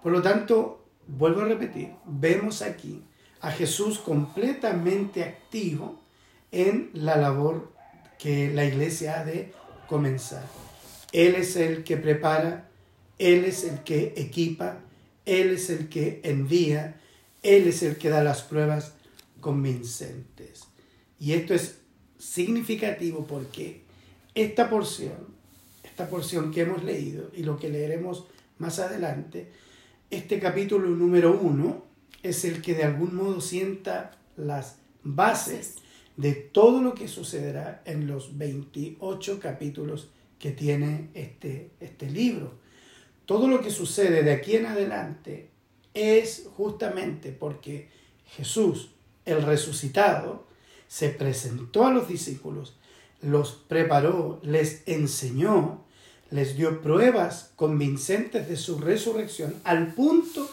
Por 0.01 0.13
lo 0.13 0.23
tanto, 0.23 0.84
vuelvo 1.07 1.43
a 1.43 1.47
repetir, 1.47 1.93
vemos 2.05 2.63
aquí 2.63 3.03
a 3.41 3.51
Jesús 3.51 3.99
completamente 3.99 5.23
activo 5.23 6.01
en 6.51 6.91
la 6.95 7.17
labor 7.17 7.73
que 8.19 8.51
la 8.53 8.65
iglesia 8.65 9.21
ha 9.21 9.25
de 9.25 9.53
comenzar. 9.87 10.47
Él 11.13 11.35
es 11.35 11.57
el 11.57 11.85
que 11.85 11.97
prepara, 11.97 12.69
Él 13.19 13.45
es 13.45 13.65
el 13.65 13.81
que 13.81 14.15
equipa, 14.17 14.81
Él 15.27 15.51
es 15.51 15.71
el 15.71 15.89
que 15.89 16.21
envía, 16.25 17.01
Él 17.43 17.69
es 17.69 17.83
el 17.83 17.97
que 17.99 18.09
da 18.09 18.25
las 18.25 18.43
pruebas 18.43 18.95
convincentes. 19.41 20.65
Y 21.21 21.33
esto 21.33 21.55
es 21.55 21.79
significativo 22.19 23.27
porque 23.27 23.83
esta 24.35 24.71
porción, 24.71 25.35
esta 25.85 26.09
porción 26.09 26.51
que 26.51 26.63
hemos 26.63 26.83
leído 26.83 27.31
y 27.35 27.43
lo 27.43 27.59
que 27.59 27.69
leeremos 27.69 28.25
más 28.59 28.79
adelante, 28.79 29.53
este 30.17 30.39
capítulo 30.39 30.89
número 30.91 31.39
uno 31.39 31.85
es 32.23 32.45
el 32.45 32.63
que 32.63 32.75
de 32.75 32.85
algún 32.85 33.15
modo 33.17 33.41
sienta 33.41 34.13
las 34.37 34.79
bases 35.03 35.77
de 36.17 36.33
todo 36.33 36.81
lo 36.81 36.95
que 36.95 37.09
sucederá 37.09 37.83
en 37.85 38.07
los 38.07 38.39
28 38.39 39.41
capítulos 39.41 40.11
que 40.39 40.53
tiene 40.53 41.11
este, 41.15 41.71
este 41.81 42.09
libro. 42.09 42.53
Todo 43.27 43.49
lo 43.49 43.61
que 43.61 43.71
sucede 43.71 44.23
de 44.23 44.33
aquí 44.33 44.55
en 44.55 44.67
adelante 44.67 45.51
es 45.95 46.49
justamente 46.57 47.33
porque 47.33 47.89
Jesús, 48.27 48.91
el 49.25 49.43
resucitado, 49.43 50.47
se 50.87 51.09
presentó 51.09 51.87
a 51.87 51.93
los 51.93 52.09
discípulos, 52.09 52.77
los 53.21 53.53
preparó, 53.53 54.41
les 54.45 54.83
enseñó, 54.87 55.84
les 56.35 56.57
dio 56.57 56.83
pruebas 56.83 57.53
convincentes 57.55 58.49
de 58.49 58.57
su 58.57 58.79
resurrección, 58.79 59.55
al 59.63 59.95
punto 59.95 60.51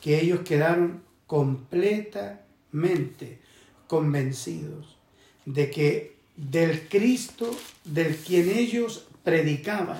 que 0.00 0.18
ellos 0.18 0.40
quedaron 0.40 1.02
completamente 1.26 3.38
convencidos 3.86 4.96
de 5.44 5.70
que 5.70 6.16
del 6.34 6.88
Cristo 6.88 7.54
del 7.84 8.16
quien 8.16 8.48
ellos 8.48 9.06
predicaban 9.22 9.98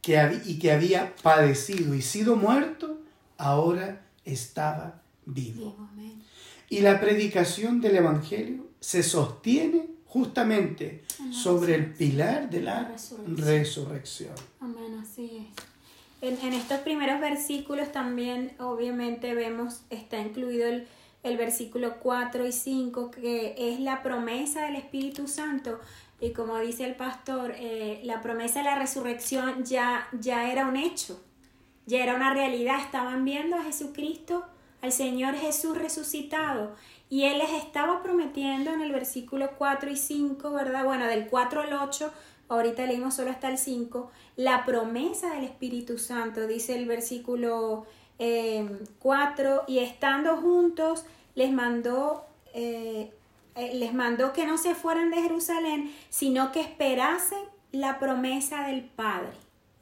que 0.00 0.40
y 0.46 0.58
que 0.58 0.72
había 0.72 1.14
padecido 1.16 1.94
y 1.94 2.00
sido 2.00 2.36
muerto, 2.36 2.98
ahora 3.36 4.00
estaba 4.24 5.02
vivo. 5.26 5.76
Y 6.70 6.80
la 6.80 7.02
predicación 7.02 7.82
del 7.82 7.96
Evangelio 7.96 8.66
se 8.80 9.02
sostiene 9.02 9.88
justamente 10.14 11.02
sobre 11.32 11.74
el 11.74 11.92
pilar 11.92 12.48
de 12.48 12.62
la 12.62 12.88
resurrección. 13.26 14.32
Amén, 14.60 15.02
así 15.02 15.48
es. 15.50 15.64
En, 16.44 16.52
estos 16.52 16.78
primeros 16.78 17.20
versículos 17.20 17.90
también 17.90 18.52
obviamente 18.60 19.34
vemos, 19.34 19.80
está 19.90 20.20
incluido 20.20 20.68
el, 20.68 20.86
el 21.24 21.36
versículo 21.36 21.96
4 21.98 22.46
y 22.46 22.52
5, 22.52 23.10
que 23.10 23.56
es 23.58 23.80
la 23.80 24.04
promesa 24.04 24.66
del 24.66 24.76
Espíritu 24.76 25.26
Santo. 25.26 25.80
Y 26.20 26.30
como 26.30 26.60
dice 26.60 26.84
el 26.84 26.94
pastor, 26.94 27.52
eh, 27.56 28.00
la 28.04 28.22
promesa 28.22 28.60
de 28.60 28.66
la 28.66 28.78
resurrección 28.78 29.64
ya, 29.64 30.06
ya 30.12 30.52
era 30.52 30.68
un 30.68 30.76
hecho, 30.76 31.20
ya 31.86 32.04
era 32.04 32.14
una 32.14 32.32
realidad. 32.32 32.78
Estaban 32.80 33.24
viendo 33.24 33.56
a 33.56 33.64
Jesucristo, 33.64 34.44
al 34.80 34.92
Señor 34.92 35.34
Jesús 35.34 35.76
resucitado. 35.76 36.76
Y 37.10 37.24
Él 37.24 37.38
les 37.38 37.50
estaba 37.50 38.02
prometiendo 38.02 38.72
en 38.72 38.80
el 38.80 38.92
versículo 38.92 39.50
4 39.56 39.90
y 39.90 39.96
5, 39.96 40.50
¿verdad? 40.50 40.84
Bueno, 40.84 41.06
del 41.06 41.26
4 41.28 41.60
al 41.62 41.72
8 41.74 42.12
ahorita 42.48 42.86
leímos 42.86 43.14
solo 43.14 43.30
hasta 43.30 43.48
el 43.48 43.58
5, 43.58 44.10
la 44.36 44.64
promesa 44.64 45.34
del 45.34 45.44
Espíritu 45.44 45.98
Santo, 45.98 46.46
dice 46.46 46.76
el 46.76 46.86
versículo 46.86 47.86
4, 48.18 48.18
eh, 48.18 49.60
y 49.66 49.78
estando 49.78 50.36
juntos 50.36 51.04
les 51.34 51.52
mandó, 51.52 52.24
eh, 52.52 53.12
eh, 53.56 53.74
les 53.74 53.94
mandó 53.94 54.32
que 54.32 54.46
no 54.46 54.58
se 54.58 54.74
fueran 54.74 55.10
de 55.10 55.22
Jerusalén, 55.22 55.92
sino 56.10 56.52
que 56.52 56.60
esperasen 56.60 57.42
la 57.72 57.98
promesa 57.98 58.66
del 58.66 58.82
Padre. 58.82 59.32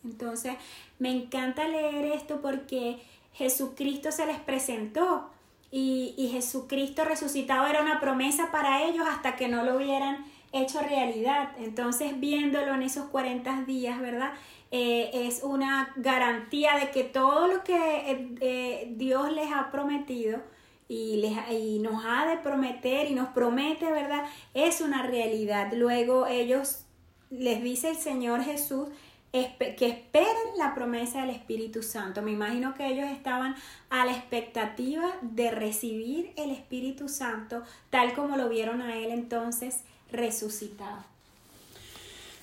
Entonces, 0.04 0.54
me 0.98 1.10
encanta 1.10 1.68
leer 1.68 2.06
esto 2.12 2.40
porque 2.40 3.02
Jesucristo 3.34 4.10
se 4.12 4.26
les 4.26 4.38
presentó 4.40 5.30
y, 5.72 6.14
y 6.16 6.28
Jesucristo 6.28 7.04
resucitado 7.04 7.66
era 7.66 7.82
una 7.82 7.98
promesa 7.98 8.52
para 8.52 8.84
ellos 8.84 9.04
hasta 9.08 9.34
que 9.34 9.48
no 9.48 9.64
lo 9.64 9.78
vieran 9.78 10.24
hecho 10.52 10.80
realidad. 10.82 11.52
Entonces, 11.58 12.20
viéndolo 12.20 12.74
en 12.74 12.82
esos 12.82 13.06
40 13.06 13.62
días, 13.62 14.00
¿verdad? 14.00 14.32
Eh, 14.70 15.10
es 15.26 15.42
una 15.42 15.92
garantía 15.96 16.76
de 16.76 16.90
que 16.90 17.04
todo 17.04 17.46
lo 17.46 17.64
que 17.64 17.74
eh, 17.76 18.34
eh, 18.40 18.92
Dios 18.96 19.32
les 19.32 19.52
ha 19.52 19.70
prometido 19.70 20.40
y, 20.88 21.16
les, 21.16 21.32
y 21.50 21.78
nos 21.78 22.04
ha 22.06 22.26
de 22.26 22.38
prometer 22.38 23.10
y 23.10 23.14
nos 23.14 23.28
promete, 23.28 23.90
¿verdad? 23.90 24.24
Es 24.54 24.80
una 24.80 25.02
realidad. 25.02 25.72
Luego 25.74 26.26
ellos, 26.26 26.84
les 27.30 27.62
dice 27.62 27.90
el 27.90 27.96
Señor 27.96 28.42
Jesús, 28.42 28.88
que 29.32 29.86
esperen 29.86 30.58
la 30.58 30.74
promesa 30.74 31.22
del 31.22 31.30
Espíritu 31.30 31.82
Santo. 31.82 32.20
Me 32.20 32.32
imagino 32.32 32.74
que 32.74 32.86
ellos 32.86 33.06
estaban 33.10 33.54
a 33.88 34.04
la 34.04 34.12
expectativa 34.12 35.10
de 35.22 35.50
recibir 35.50 36.32
el 36.36 36.50
Espíritu 36.50 37.08
Santo, 37.08 37.62
tal 37.88 38.12
como 38.12 38.36
lo 38.36 38.50
vieron 38.50 38.82
a 38.82 38.98
Él 38.98 39.10
entonces 39.10 39.80
resucitado. 40.10 41.04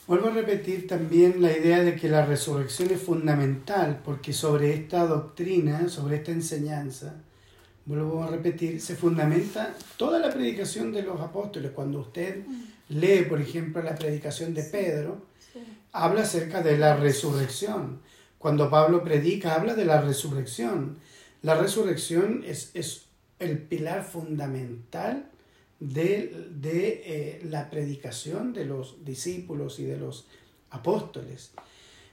Vuelvo 0.08 0.30
a 0.30 0.32
repetir 0.32 0.88
también 0.88 1.40
la 1.40 1.56
idea 1.56 1.84
de 1.84 1.96
que 1.96 2.10
la 2.10 2.26
resurrección 2.26 2.90
es 2.90 3.00
fundamental, 3.00 4.02
porque 4.04 4.34
sobre 4.34 4.74
esta 4.74 5.06
doctrina, 5.06 5.88
sobre 5.88 6.16
esta 6.16 6.32
enseñanza, 6.32 7.14
vuelvo 7.86 8.24
a 8.24 8.28
repetir, 8.28 8.82
se 8.82 8.96
fundamenta 8.96 9.76
toda 9.98 10.18
la 10.18 10.32
predicación 10.32 10.92
de 10.92 11.04
los 11.04 11.22
apóstoles. 11.22 11.70
Cuando 11.70 12.00
usted 12.00 12.44
lee, 12.90 13.28
por 13.30 13.40
ejemplo, 13.40 13.84
la 13.84 13.94
predicación 13.94 14.56
de 14.56 14.64
Pedro, 14.64 15.29
habla 15.92 16.22
acerca 16.22 16.62
de 16.62 16.78
la 16.78 16.96
resurrección. 16.96 18.00
Cuando 18.38 18.70
Pablo 18.70 19.04
predica, 19.04 19.56
habla 19.56 19.76
de 19.76 19.86
la 19.86 20.02
resurrección. 20.02 20.98
La 21.42 21.56
resurrección 21.56 22.44
es, 22.46 22.72
es 22.74 23.06
el 23.40 23.58
pilar 23.58 24.04
fundamental 24.04 25.30
de, 25.80 26.48
de 26.52 27.02
eh, 27.06 27.42
la 27.46 27.70
predicación 27.70 28.54
de 28.54 28.66
los 28.66 29.04
discípulos 29.06 29.80
y 29.80 29.86
de 29.86 29.98
los 29.98 30.28
apóstoles. 30.70 31.52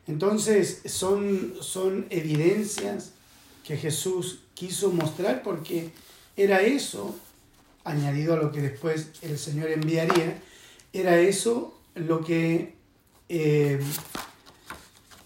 Entonces 0.06 0.82
son, 0.86 1.54
son 1.60 2.06
evidencias 2.10 3.12
que 3.64 3.76
Jesús 3.76 4.40
quiso 4.54 4.92
mostrar 4.92 5.42
porque 5.42 5.90
era 6.36 6.62
eso, 6.62 7.16
añadido 7.84 8.34
a 8.34 8.36
lo 8.36 8.52
que 8.52 8.62
después 8.62 9.10
el 9.22 9.38
Señor 9.38 9.70
enviaría, 9.70 10.40
era 10.92 11.18
eso 11.18 11.76
lo 11.94 12.24
que 12.24 12.75
eh, 13.28 13.80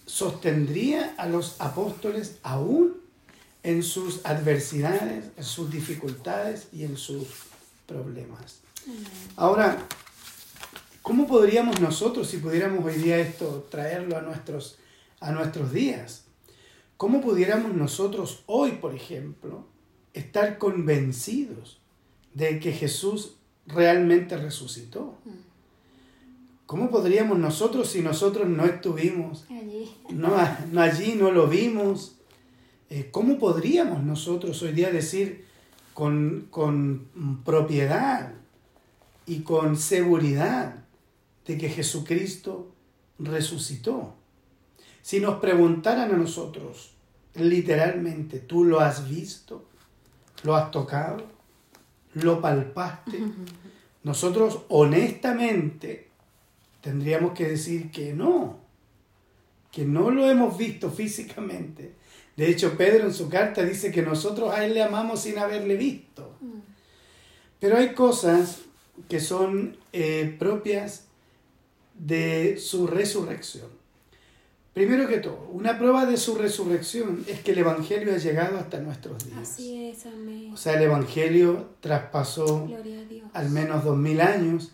sostendría 0.06 1.14
a 1.16 1.26
los 1.26 1.60
apóstoles 1.60 2.38
aún 2.42 3.00
en 3.62 3.82
sus 3.82 4.24
adversidades, 4.24 5.26
en 5.36 5.44
sus 5.44 5.70
dificultades 5.70 6.68
y 6.72 6.84
en 6.84 6.96
sus 6.96 7.28
problemas. 7.86 8.60
Ahora, 9.36 9.86
¿cómo 11.02 11.26
podríamos 11.26 11.80
nosotros, 11.80 12.28
si 12.28 12.38
pudiéramos 12.38 12.84
hoy 12.84 12.94
día 12.94 13.18
esto 13.18 13.66
traerlo 13.70 14.16
a 14.16 14.22
nuestros, 14.22 14.78
a 15.20 15.32
nuestros 15.32 15.72
días, 15.72 16.24
cómo 16.96 17.20
pudiéramos 17.20 17.74
nosotros 17.74 18.42
hoy, 18.46 18.72
por 18.72 18.94
ejemplo, 18.94 19.66
estar 20.14 20.58
convencidos 20.58 21.80
de 22.34 22.60
que 22.60 22.72
Jesús 22.72 23.36
realmente 23.66 24.36
resucitó? 24.36 25.18
¿Cómo 26.70 26.88
podríamos 26.88 27.36
nosotros 27.36 27.90
si 27.90 28.00
nosotros 28.00 28.48
no 28.48 28.64
estuvimos 28.64 29.44
allí, 29.50 29.92
no, 30.10 30.28
no 30.70 30.80
allí, 30.80 31.16
no 31.16 31.32
lo 31.32 31.48
vimos? 31.48 32.14
Eh, 32.90 33.08
¿Cómo 33.10 33.40
podríamos 33.40 34.04
nosotros 34.04 34.62
hoy 34.62 34.70
día 34.70 34.92
decir 34.92 35.46
con, 35.94 36.46
con 36.48 37.08
propiedad 37.44 38.34
y 39.26 39.40
con 39.40 39.76
seguridad 39.76 40.84
de 41.44 41.58
que 41.58 41.70
Jesucristo 41.70 42.72
resucitó? 43.18 44.14
Si 45.02 45.18
nos 45.18 45.40
preguntaran 45.40 46.14
a 46.14 46.16
nosotros, 46.16 46.92
literalmente, 47.34 48.38
¿tú 48.38 48.62
lo 48.62 48.78
has 48.78 49.08
visto? 49.08 49.64
¿Lo 50.44 50.54
has 50.54 50.70
tocado? 50.70 51.20
¿Lo 52.14 52.40
palpaste? 52.40 53.18
Nosotros 54.04 54.60
honestamente 54.68 56.09
tendríamos 56.80 57.32
que 57.32 57.48
decir 57.48 57.90
que 57.90 58.12
no, 58.12 58.58
que 59.70 59.84
no 59.84 60.10
lo 60.10 60.28
hemos 60.28 60.56
visto 60.56 60.90
físicamente. 60.90 61.94
De 62.36 62.48
hecho, 62.50 62.76
Pedro 62.76 63.06
en 63.06 63.14
su 63.14 63.28
carta 63.28 63.62
dice 63.62 63.90
que 63.90 64.02
nosotros 64.02 64.52
a 64.52 64.64
Él 64.64 64.74
le 64.74 64.82
amamos 64.82 65.22
sin 65.22 65.38
haberle 65.38 65.76
visto. 65.76 66.36
Pero 67.58 67.76
hay 67.76 67.92
cosas 67.92 68.62
que 69.08 69.20
son 69.20 69.76
eh, 69.92 70.34
propias 70.38 71.04
de 71.94 72.56
su 72.58 72.86
resurrección. 72.86 73.68
Primero 74.72 75.08
que 75.08 75.18
todo, 75.18 75.48
una 75.52 75.78
prueba 75.78 76.06
de 76.06 76.16
su 76.16 76.36
resurrección 76.36 77.24
es 77.26 77.40
que 77.40 77.50
el 77.52 77.58
Evangelio 77.58 78.14
ha 78.14 78.18
llegado 78.18 78.56
hasta 78.56 78.80
nuestros 78.80 79.24
días. 79.26 79.38
Así 79.40 79.88
es, 79.88 80.06
amén. 80.06 80.50
O 80.54 80.56
sea, 80.56 80.74
el 80.74 80.82
Evangelio 80.82 81.70
traspasó 81.80 82.68
al 83.32 83.50
menos 83.50 83.84
dos 83.84 83.98
mil 83.98 84.20
años 84.20 84.72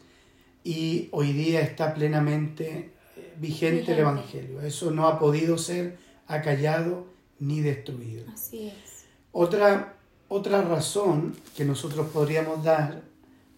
y 0.66 1.08
hoy 1.12 1.32
día 1.32 1.60
está 1.60 1.94
plenamente 1.94 2.90
eh, 3.16 3.34
vigente, 3.38 3.92
el 3.92 4.00
Evangelio. 4.00 4.60
Eso 4.62 4.90
no 4.90 5.06
ha 5.06 5.16
podido 5.16 5.58
ser 5.58 5.96
acallado 6.26 7.06
ni 7.38 7.60
destruido. 7.60 8.24
Así 8.34 8.66
es. 8.66 9.04
Otra, 9.30 9.94
otra 10.26 10.62
razón 10.62 11.36
que 11.56 11.64
nosotros 11.64 12.08
podríamos 12.08 12.64
dar 12.64 13.02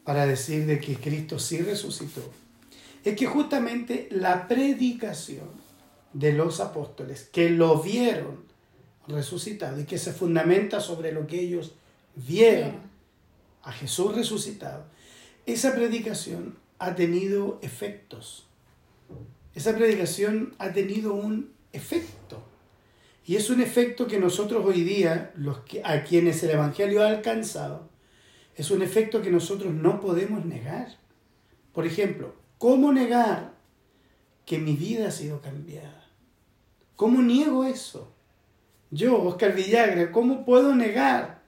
para 0.04 0.26
decir 0.26 0.66
de 0.66 0.80
que 0.80 0.96
Cristo 0.96 1.38
sí 1.38 1.62
resucitó 1.62 2.20
es 3.02 3.16
que 3.16 3.24
justamente 3.24 4.08
la 4.10 4.46
predicación 4.46 5.48
de 6.12 6.34
los 6.34 6.60
apóstoles 6.60 7.30
que 7.32 7.48
lo 7.48 7.80
vieron 7.80 8.44
resucitado 9.06 9.80
y 9.80 9.84
que 9.84 9.96
se 9.96 10.12
fundamenta 10.12 10.78
sobre 10.78 11.12
lo 11.12 11.26
que 11.26 11.40
ellos 11.40 11.72
vieron 12.16 12.80
a 13.62 13.72
Jesús 13.72 14.14
resucitado, 14.14 14.84
esa 15.46 15.74
predicación 15.74 16.67
ha 16.78 16.94
tenido 16.94 17.58
efectos. 17.62 18.46
Esa 19.54 19.74
predicación 19.74 20.54
ha 20.58 20.72
tenido 20.72 21.14
un 21.14 21.50
efecto. 21.72 22.42
Y 23.24 23.36
es 23.36 23.50
un 23.50 23.60
efecto 23.60 24.06
que 24.06 24.18
nosotros 24.18 24.64
hoy 24.64 24.82
día, 24.82 25.32
los 25.36 25.60
que, 25.60 25.82
a 25.84 26.04
quienes 26.04 26.42
el 26.42 26.50
Evangelio 26.50 27.02
ha 27.02 27.08
alcanzado, 27.08 27.88
es 28.56 28.70
un 28.70 28.82
efecto 28.82 29.20
que 29.20 29.30
nosotros 29.30 29.74
no 29.74 30.00
podemos 30.00 30.44
negar. 30.44 30.96
Por 31.72 31.86
ejemplo, 31.86 32.34
¿cómo 32.58 32.92
negar 32.92 33.52
que 34.46 34.58
mi 34.58 34.74
vida 34.74 35.08
ha 35.08 35.10
sido 35.10 35.40
cambiada? 35.40 36.06
¿Cómo 36.96 37.22
niego 37.22 37.64
eso? 37.64 38.12
Yo, 38.90 39.22
Oscar 39.22 39.54
Villagra, 39.54 40.10
¿cómo 40.10 40.44
puedo 40.44 40.74
negar 40.74 41.42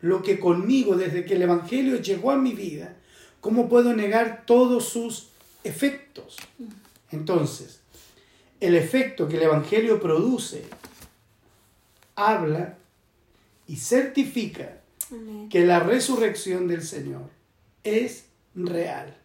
lo 0.00 0.22
que 0.22 0.38
conmigo 0.38 0.96
desde 0.96 1.24
que 1.24 1.34
el 1.34 1.42
Evangelio 1.42 2.00
llegó 2.00 2.30
a 2.30 2.38
mi 2.38 2.52
vida 2.52 2.97
¿Cómo 3.40 3.68
puedo 3.68 3.94
negar 3.94 4.44
todos 4.46 4.88
sus 4.88 5.28
efectos? 5.64 6.36
Entonces, 7.10 7.80
el 8.60 8.74
efecto 8.74 9.28
que 9.28 9.36
el 9.36 9.44
Evangelio 9.44 10.00
produce 10.00 10.64
habla 12.16 12.76
y 13.66 13.76
certifica 13.76 14.80
que 15.50 15.64
la 15.64 15.80
resurrección 15.80 16.66
del 16.66 16.82
Señor 16.82 17.30
es 17.84 18.26
real. 18.54 19.16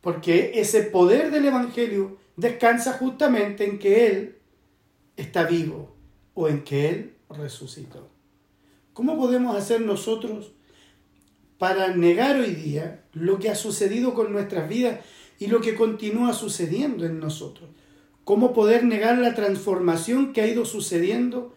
Porque 0.00 0.52
ese 0.54 0.82
poder 0.82 1.30
del 1.30 1.46
Evangelio 1.46 2.16
descansa 2.36 2.94
justamente 2.94 3.64
en 3.64 3.78
que 3.78 4.06
Él 4.06 4.38
está 5.16 5.44
vivo 5.44 5.94
o 6.34 6.48
en 6.48 6.64
que 6.64 6.88
Él 6.88 7.14
resucitó. 7.28 8.08
¿Cómo 8.92 9.18
podemos 9.18 9.56
hacer 9.56 9.82
nosotros 9.82 10.52
para 11.58 11.88
negar 11.94 12.36
hoy 12.36 12.54
día 12.54 13.02
lo 13.12 13.38
que 13.38 13.50
ha 13.50 13.54
sucedido 13.54 14.14
con 14.14 14.32
nuestras 14.32 14.68
vidas 14.68 15.00
y 15.38 15.46
lo 15.46 15.60
que 15.60 15.74
continúa 15.74 16.32
sucediendo 16.32 17.04
en 17.04 17.20
nosotros. 17.20 17.70
¿Cómo 18.24 18.52
poder 18.52 18.84
negar 18.84 19.18
la 19.18 19.34
transformación 19.34 20.32
que 20.32 20.40
ha 20.40 20.46
ido 20.46 20.64
sucediendo? 20.64 21.54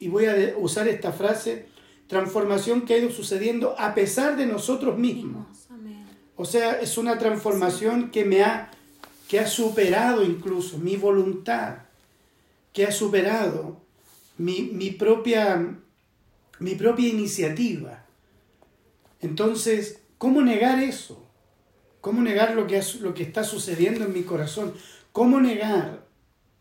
Y 0.00 0.08
voy 0.08 0.26
a 0.26 0.54
usar 0.58 0.88
esta 0.88 1.12
frase, 1.12 1.66
transformación 2.08 2.82
que 2.82 2.94
ha 2.94 2.98
ido 2.98 3.10
sucediendo 3.10 3.74
a 3.78 3.94
pesar 3.94 4.36
de 4.36 4.46
nosotros 4.46 4.98
mismos. 4.98 5.46
O 6.36 6.44
sea, 6.44 6.80
es 6.80 6.98
una 6.98 7.18
transformación 7.18 8.10
que 8.10 8.24
me 8.24 8.42
ha, 8.42 8.70
que 9.28 9.40
ha 9.40 9.46
superado 9.46 10.24
incluso 10.24 10.78
mi 10.78 10.96
voluntad, 10.96 11.78
que 12.72 12.86
ha 12.86 12.92
superado 12.92 13.80
mi, 14.36 14.62
mi 14.62 14.92
propia, 14.92 15.76
mi 16.60 16.74
propia 16.74 17.08
iniciativa. 17.08 18.04
Entonces, 19.20 20.00
¿cómo 20.18 20.42
negar 20.42 20.82
eso? 20.82 21.24
¿Cómo 22.00 22.22
negar 22.22 22.54
lo 22.54 22.66
que, 22.66 22.80
lo 23.00 23.14
que 23.14 23.24
está 23.24 23.44
sucediendo 23.44 24.04
en 24.04 24.12
mi 24.12 24.22
corazón? 24.22 24.72
¿Cómo 25.12 25.40
negar, 25.40 26.06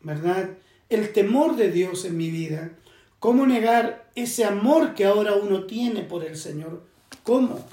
verdad, 0.02 0.50
el 0.90 1.14
temor 1.14 1.56
de 1.56 1.72
Dios 1.72 2.06
en 2.06 2.18
mi 2.18 2.32
vida? 2.32 2.72
¿Cómo 3.20 3.46
negar 3.46 4.10
ese 4.16 4.46
amor 4.46 4.94
que 4.94 5.06
ahora 5.06 5.36
uno 5.36 5.66
tiene 5.66 6.02
por 6.02 6.24
el 6.24 6.38
Señor? 6.38 6.84
¿Cómo? 7.24 7.66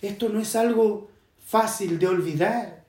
Esto 0.00 0.28
no 0.28 0.40
es 0.40 0.56
algo 0.56 1.08
fácil 1.44 1.98
de 1.98 2.06
olvidar. 2.08 2.84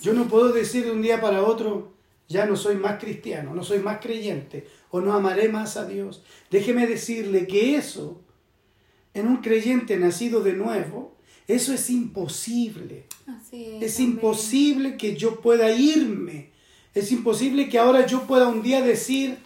Yo 0.00 0.14
no 0.14 0.26
puedo 0.26 0.52
decir 0.52 0.84
de 0.84 0.92
un 0.92 1.02
día 1.02 1.20
para 1.20 1.42
otro, 1.42 1.92
ya 2.28 2.46
no 2.46 2.56
soy 2.56 2.76
más 2.76 2.98
cristiano, 2.98 3.54
no 3.54 3.62
soy 3.62 3.78
más 3.78 3.98
creyente 4.00 4.66
o 4.90 5.00
no 5.00 5.12
amaré 5.12 5.48
más 5.48 5.76
a 5.76 5.86
Dios. 5.86 6.22
Déjeme 6.50 6.86
decirle 6.86 7.46
que 7.46 7.76
eso 7.76 8.20
en 9.16 9.28
un 9.28 9.38
creyente 9.38 9.96
nacido 9.96 10.42
de 10.42 10.52
nuevo, 10.52 11.16
eso 11.48 11.72
es 11.72 11.88
imposible. 11.88 13.06
es, 13.50 13.98
imposible 13.98 14.98
que 14.98 15.16
yo 15.16 15.40
pueda 15.40 15.72
irme. 15.72 16.50
Es 16.94 17.10
imposible 17.12 17.70
que 17.70 17.78
ahora 17.78 18.04
yo 18.04 18.26
pueda 18.26 18.48
un 18.48 18.62
día 18.62 18.82
decir, 18.82 19.38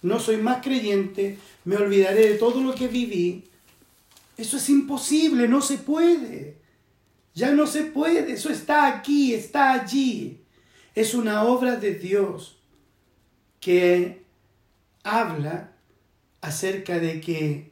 no 0.00 0.20
soy 0.20 0.38
más 0.38 0.62
creyente, 0.62 1.36
me 1.66 1.76
olvidaré 1.76 2.30
de 2.30 2.38
todo 2.38 2.62
lo 2.62 2.74
que 2.74 2.88
viví. 2.88 3.44
Eso 4.38 4.56
es 4.56 4.70
imposible, 4.70 5.48
no 5.48 5.60
se 5.60 5.76
puede. 5.76 6.56
Ya 7.34 7.50
no 7.50 7.66
se 7.66 7.82
puede, 7.82 8.32
eso 8.32 8.48
está 8.48 8.86
aquí, 8.86 9.34
está 9.34 9.72
allí. 9.72 10.40
Es 10.94 11.12
una 11.12 11.44
obra 11.44 11.76
de 11.76 11.94
Dios 11.94 12.58
que 13.60 14.22
habla 15.02 15.72
acerca 16.40 16.98
de 16.98 17.20
que 17.20 17.69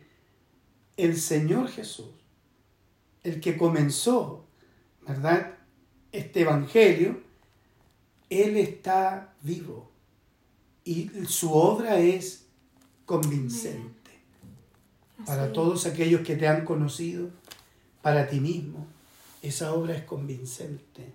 el 0.99 1.17
Señor 1.17 1.69
Jesús, 1.69 2.11
el 3.23 3.41
que 3.41 3.57
comenzó, 3.57 4.45
¿verdad? 5.07 5.55
Este 6.13 6.41
Evangelio, 6.43 7.23
Él 8.29 8.57
está 8.57 9.33
vivo 9.41 9.91
y 10.85 11.09
su 11.27 11.53
obra 11.53 12.01
es 12.01 12.47
convincente 13.07 14.11
para 15.25 15.53
todos 15.53 15.87
aquellos 15.87 16.23
que 16.23 16.37
te 16.37 16.49
han 16.49 16.65
conocido, 16.65 17.31
para 18.03 18.29
ti 18.29 18.41
mismo. 18.41 18.87
Esa 19.43 19.73
obra 19.73 19.97
es 19.97 20.03
convincente. 20.05 21.13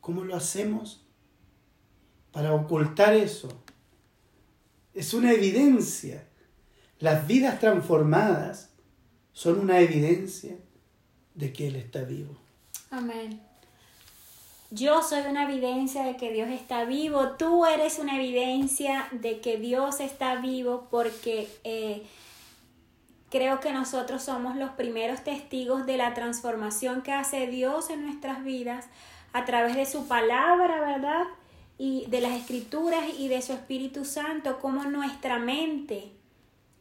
¿Cómo 0.00 0.24
lo 0.24 0.36
hacemos? 0.36 1.02
Para 2.32 2.52
ocultar 2.52 3.14
eso. 3.14 3.48
Es 4.94 5.14
una 5.14 5.32
evidencia. 5.32 6.26
Las 6.98 7.26
vidas 7.26 7.60
transformadas 7.60 8.69
son 9.32 9.58
una 9.58 9.80
evidencia 9.80 10.56
de 11.34 11.52
que 11.52 11.68
Él 11.68 11.76
está 11.76 12.02
vivo. 12.02 12.36
Amén. 12.90 13.40
Yo 14.70 15.02
soy 15.02 15.22
una 15.28 15.50
evidencia 15.50 16.04
de 16.04 16.16
que 16.16 16.32
Dios 16.32 16.48
está 16.48 16.84
vivo. 16.84 17.32
Tú 17.38 17.66
eres 17.66 17.98
una 17.98 18.16
evidencia 18.16 19.08
de 19.10 19.40
que 19.40 19.56
Dios 19.56 19.98
está 19.98 20.36
vivo 20.36 20.86
porque 20.90 21.48
eh, 21.64 22.06
creo 23.30 23.58
que 23.58 23.72
nosotros 23.72 24.22
somos 24.22 24.54
los 24.56 24.70
primeros 24.70 25.24
testigos 25.24 25.86
de 25.86 25.96
la 25.96 26.14
transformación 26.14 27.02
que 27.02 27.12
hace 27.12 27.48
Dios 27.48 27.90
en 27.90 28.04
nuestras 28.04 28.44
vidas 28.44 28.86
a 29.32 29.44
través 29.44 29.74
de 29.74 29.86
su 29.86 30.06
palabra, 30.06 30.80
¿verdad? 30.80 31.24
Y 31.76 32.06
de 32.06 32.20
las 32.20 32.32
escrituras 32.32 33.04
y 33.18 33.26
de 33.26 33.42
su 33.42 33.52
Espíritu 33.52 34.04
Santo, 34.04 34.60
como 34.60 34.84
nuestra 34.84 35.38
mente, 35.38 36.12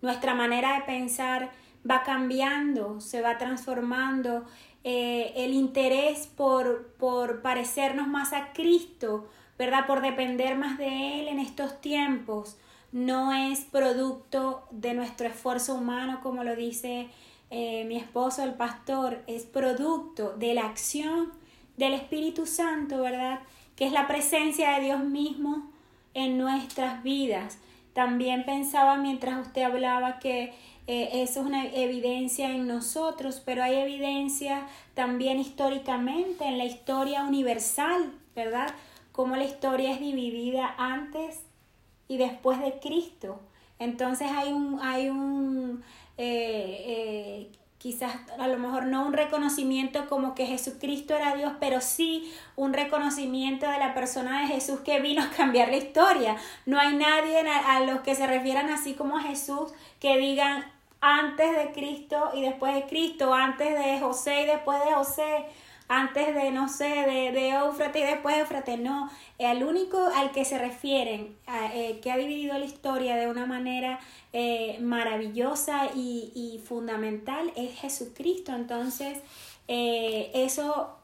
nuestra 0.02 0.36
manera 0.36 0.76
de 0.76 0.86
pensar 0.86 1.52
va 1.89 2.04
cambiando, 2.04 3.02
se 3.02 3.22
va 3.22 3.38
transformando 3.38 4.46
eh, 4.84 5.34
el 5.36 5.54
interés 5.54 6.28
por, 6.28 6.94
por 6.98 7.42
parecernos 7.42 8.08
más 8.08 8.34
a 8.34 8.54
Cristo, 8.54 9.28
¿verdad? 9.58 9.86
Por 9.88 10.02
depender 10.02 10.58
más 10.58 10.78
de 10.78 11.20
Él 11.20 11.28
en 11.28 11.39
estos 11.39 11.82
tiempos, 11.82 12.58
no 12.92 13.34
es 13.34 13.62
producto 13.62 14.63
de 14.72 14.94
nuestro 14.94 15.28
esfuerzo 15.28 15.76
humano, 15.76 16.22
como 16.24 16.44
lo 16.44 16.56
dice 16.56 17.10
eh, 17.52 17.84
mi 17.86 17.98
esposo, 17.98 18.44
el 18.44 18.54
pastor, 18.54 19.24
es 19.28 19.44
producto 19.44 20.36
de 20.38 20.54
la 20.54 20.65
acción 20.65 21.32
del 21.78 21.94
Espíritu 21.94 22.46
Santo, 22.46 23.02
¿verdad? 23.02 23.39
Que 23.76 23.86
es 23.86 23.92
la 23.92 24.08
presencia 24.08 24.72
de 24.72 24.86
Dios 24.86 25.04
mismo 25.04 25.72
en 26.13 26.38
nuestras 26.38 27.04
vidas. 27.04 27.58
También 28.00 28.46
pensaba 28.46 28.96
mientras 28.96 29.46
usted 29.46 29.64
hablaba 29.64 30.20
que 30.20 30.54
eh, 30.88 31.10
eso 31.22 31.42
es 31.42 31.46
una 31.46 31.66
evidencia 31.66 32.50
en 32.50 32.66
nosotros, 32.66 33.42
pero 33.44 33.62
hay 33.62 33.76
evidencia 33.76 34.66
también 34.94 35.38
históricamente 35.38 36.46
en 36.46 36.58
la 36.58 36.64
historia 36.64 37.24
universal, 37.24 38.14
¿verdad? 38.38 38.74
Cómo 39.12 39.36
la 39.36 39.44
historia 39.44 39.92
es 39.92 40.00
dividida 40.00 40.76
antes 40.78 41.42
y 42.08 42.16
después 42.16 42.62
de 42.62 42.80
Cristo. 42.80 43.42
Entonces 43.80 44.32
hay 44.32 44.54
un, 44.54 44.80
hay 44.82 45.10
un 45.10 45.84
eh, 46.18 46.86
eh, 46.88 47.52
quizás 47.80 48.13
a 48.38 48.48
lo 48.48 48.60
mejor 48.60 48.86
no 48.86 49.06
un 49.06 49.13
reconocimiento 49.13 50.08
como 50.08 50.36
que 50.36 50.46
Jesucristo 50.46 51.15
era 51.15 51.34
Dios, 51.36 51.54
pero 51.60 51.82
sí 51.82 52.32
un 52.56 52.74
reconocimiento 52.74 53.68
de 53.68 53.80
la 53.80 53.94
persona 53.94 54.42
de 54.42 54.48
Jesús 54.48 54.82
que 54.82 55.00
vino 55.00 55.24
a 55.24 55.30
cambiar 55.36 55.70
la 55.70 55.78
historia. 55.78 56.36
No 56.65 56.78
hay 56.78 56.96
nadie 56.96 57.39
a, 57.39 57.78
a 57.78 57.80
los 57.80 58.02
que 58.02 58.13
se 58.13 58.28
refieran 58.28 58.70
así 58.70 58.94
como 58.94 59.18
a 59.18 59.22
Jesús 59.24 59.72
que 60.00 60.18
digan 60.18 60.65
antes 61.02 61.56
de 61.56 61.72
Cristo 61.72 62.32
y 62.34 62.42
después 62.42 62.76
de 62.76 62.84
Cristo, 62.84 63.34
antes 63.34 63.74
de 63.74 64.00
José 64.00 64.42
y 64.42 64.46
después 64.46 64.84
de 64.84 64.92
José, 64.92 65.46
antes 65.89 66.36
de, 66.36 66.52
no 66.52 66.69
sé, 66.69 66.86
de, 66.86 67.32
de 67.32 67.49
Éufrates 67.49 68.04
y 68.04 68.06
después 68.06 68.36
de 68.36 68.41
Éufrates, 68.41 68.80
no, 68.80 69.10
el 69.39 69.63
único 69.63 69.97
al 70.15 70.32
que 70.32 70.45
se 70.45 70.60
refieren, 70.60 71.36
eh, 71.73 71.99
que 72.04 72.12
ha 72.12 72.17
dividido 72.17 72.58
la 72.58 72.63
historia 72.63 73.15
de 73.15 73.28
una 73.28 73.47
manera 73.47 73.99
eh, 74.32 74.78
maravillosa 74.82 75.89
y, 75.95 76.62
fundamental, 76.63 77.52
es 77.56 77.80
Jesucristo. 77.80 78.54
Entonces, 78.54 79.17
eh, 79.67 80.30
eso 80.36 80.95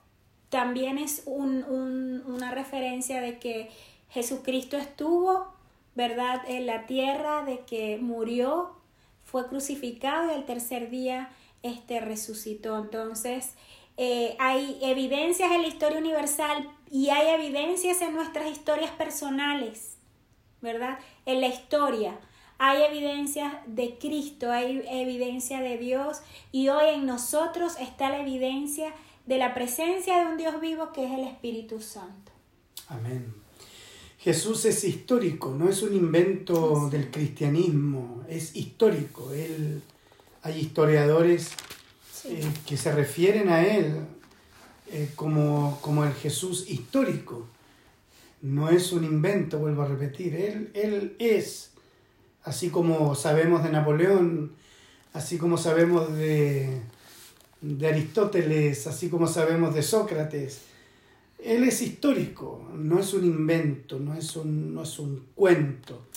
también 0.50 1.00
es 1.00 1.24
una 1.26 2.52
referencia 2.52 3.22
de 3.22 3.40
que 3.40 3.72
Jesucristo 4.12 4.78
estuvo, 4.78 5.48
¿verdad?, 5.96 6.44
en 6.48 6.68
la 6.68 6.86
tierra, 6.86 7.44
de 7.44 7.62
que 7.62 7.98
murió 7.98 8.76
fue 9.24 9.48
crucificado 9.48 10.30
y 10.30 10.36
al 10.36 10.46
tercer 10.46 10.92
día 10.92 11.30
este, 11.64 12.00
resucitó. 12.00 12.78
Entonces, 12.78 13.56
eh, 13.98 14.36
hay 14.40 14.78
evidencias 14.82 15.52
en 15.52 15.62
la 15.62 15.68
historia 15.68 16.00
universal 16.00 16.70
y 16.92 17.10
hay 17.10 17.34
evidencias 17.34 18.02
en 18.02 18.14
nuestras 18.14 18.50
historias 18.52 18.92
personales, 18.92 19.98
¿verdad? 20.62 21.00
En 21.26 21.42
la 21.42 21.48
historia 21.48 22.20
hay 22.58 22.84
evidencias 22.84 23.54
de 23.68 23.98
Cristo, 23.98 24.52
hay 24.52 24.82
evidencia 24.90 25.62
de 25.62 25.78
Dios 25.78 26.22
y 26.52 26.70
hoy 26.70 26.96
en 26.96 27.06
nosotros 27.06 27.74
está 27.80 28.10
la 28.10 28.22
evidencia 28.22 28.94
de 29.26 29.38
la 29.38 29.54
presencia 29.54 30.20
de 30.20 30.26
un 30.26 30.38
Dios 30.38 30.60
vivo 30.62 30.92
que 30.94 31.06
es 31.06 31.12
el 31.12 31.26
Espíritu 31.26 31.82
Santo. 31.82 32.32
Amén. 32.88 33.34
Jesús 34.20 34.66
es 34.66 34.84
histórico, 34.84 35.52
no 35.52 35.70
es 35.70 35.84
un 35.84 35.96
invento 35.96 36.90
del 36.90 37.12
cristianismo, 37.12 38.24
es 38.28 38.56
histórico. 38.56 39.32
Él, 39.32 39.82
hay 40.42 40.60
historiadores 40.60 41.52
eh, 42.28 42.52
que 42.66 42.78
se 42.78 42.92
refieren 42.92 43.50
a 43.50 43.66
él 43.66 43.96
eh, 44.92 45.10
como, 45.16 45.80
como, 45.82 46.06
el 46.06 46.14
Jesús 46.14 46.70
histórico. 46.70 47.48
No 48.42 48.70
es 48.70 48.92
un 48.92 49.04
invento, 49.04 49.60
vuelvo 49.60 49.84
a 49.84 49.88
repetir. 49.88 50.36
Él, 50.36 50.72
él 50.74 51.16
es, 51.20 51.72
así 52.44 52.70
como 52.70 53.16
sabemos 53.16 53.64
de 53.64 53.72
Napoleón, 53.72 54.54
así 55.14 55.38
como 55.38 55.58
sabemos 55.58 56.14
de, 56.14 56.82
de 57.62 57.88
Aristóteles, 57.88 58.88
así 58.88 59.10
como 59.10 59.28
sabemos 59.28 59.74
de 59.74 59.82
Sócrates, 59.82 60.62
él 61.44 61.64
es 61.64 61.82
histórico, 61.82 62.68
no 62.76 63.00
es 63.00 63.14
un 63.14 63.24
invento, 63.24 64.00
no 64.00 64.16
es 64.16 64.36
un, 64.36 64.74
no 64.74 64.84
es 64.84 64.98
un 64.98 65.28
cuento. 65.36 66.08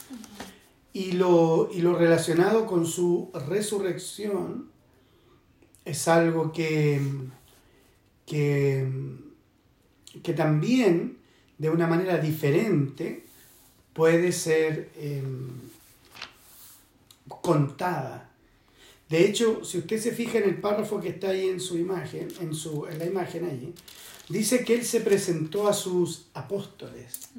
Y 0.92 1.12
lo, 1.12 1.68
y 1.73 1.83
lo 1.83 1.97
relacionado 1.97 2.66
con 2.66 2.87
su 2.87 3.31
resurrección 3.47 4.71
es 5.88 6.09
algo 6.09 6.53
que, 6.53 7.01
que, 8.27 8.87
que 10.22 10.33
también 10.35 11.18
de 11.57 11.70
una 11.70 11.87
manera 11.87 12.18
diferente 12.18 13.24
puede 13.92 14.33
ser 14.33 14.90
em, 14.96 15.48
contada. 17.40 18.31
De 19.09 19.24
hecho, 19.24 19.64
si 19.64 19.79
usted 19.79 19.98
se 19.98 20.12
fija 20.12 20.38
en 20.38 20.44
el 20.44 20.61
párrafo 20.61 21.01
que 21.01 21.09
está 21.09 21.31
ahí 21.31 21.48
en 21.48 21.61
su 21.61 21.79
imagen, 21.79 22.29
en, 22.40 22.55
su, 22.55 22.87
en 22.87 22.98
la 22.98 23.07
imagen 23.07 23.46
allí, 23.46 23.74
Dice 24.29 24.62
que 24.62 24.74
Él 24.74 24.85
se 24.85 25.01
presentó 25.01 25.68
a 25.68 25.72
sus 25.72 26.27
apóstoles. 26.35 27.31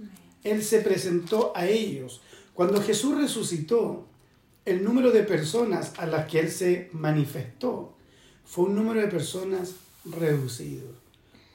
Él 0.43 0.63
se 0.63 0.79
presentó 0.79 1.51
a 1.55 1.67
ellos. 1.67 2.21
Cuando 2.53 2.81
Jesús 2.81 3.15
resucitó, 3.15 4.05
el 4.65 4.83
número 4.83 5.11
de 5.11 5.23
personas 5.23 5.93
a 5.97 6.05
las 6.05 6.27
que 6.27 6.39
Él 6.39 6.51
se 6.51 6.89
manifestó 6.93 7.93
fue 8.49 8.65
un 8.65 8.75
número 8.75 8.99
de 8.99 9.07
personas 9.07 9.75
reducido. 10.05 10.87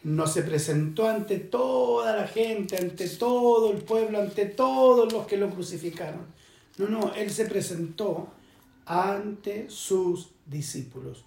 No 0.05 0.29
se 0.29 0.43
presentó 0.43 1.09
ante 1.09 1.39
toda 1.39 2.15
la 2.15 2.29
gente, 2.29 2.77
ante 2.77 3.09
todo 3.09 3.73
el 3.73 3.79
pueblo, 3.79 4.21
ante 4.21 4.47
todos 4.47 5.13
los 5.13 5.27
que 5.27 5.37
lo 5.37 5.51
crucificaron. 5.51 6.21
No, 6.79 6.87
no, 6.89 7.13
Él 7.15 7.31
se 7.31 7.47
presentó 7.47 8.29
ante 8.87 9.69
sus 9.71 10.29
discípulos. 10.47 11.25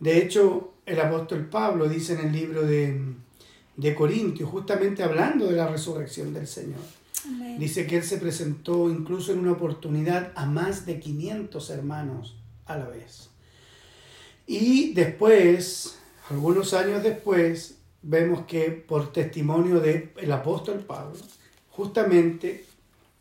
De 0.00 0.16
hecho, 0.16 0.72
el 0.86 0.98
apóstol 0.98 1.46
Pablo 1.50 1.90
dice 1.90 2.14
en 2.14 2.28
el 2.28 2.32
libro 2.32 2.62
de, 2.62 2.98
de 3.76 3.94
Corintios, 3.94 4.48
justamente 4.48 5.02
hablando 5.02 5.46
de 5.46 5.56
la 5.56 5.68
resurrección 5.68 6.32
del 6.32 6.46
Señor. 6.46 6.80
Dice 7.58 7.86
que 7.86 7.98
Él 7.98 8.02
se 8.02 8.16
presentó 8.16 8.88
incluso 8.90 9.32
en 9.32 9.40
una 9.40 9.52
oportunidad 9.52 10.32
a 10.36 10.46
más 10.46 10.86
de 10.86 10.98
500 10.98 11.68
hermanos 11.70 12.36
a 12.64 12.78
la 12.78 12.88
vez. 12.88 13.31
Y 14.46 14.92
después, 14.94 15.98
algunos 16.30 16.74
años 16.74 17.02
después, 17.02 17.76
vemos 18.02 18.46
que 18.46 18.70
por 18.70 19.12
testimonio 19.12 19.80
del 19.80 20.32
apóstol 20.32 20.80
Pablo, 20.80 21.18
justamente 21.70 22.66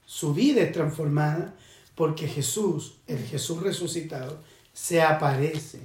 su 0.05 0.33
vida 0.33 0.61
es 0.61 0.71
transformada 0.71 1.55
porque 1.95 2.27
Jesús, 2.27 2.97
el 3.07 3.23
Jesús 3.23 3.61
resucitado, 3.61 4.41
se 4.73 5.01
aparece 5.01 5.79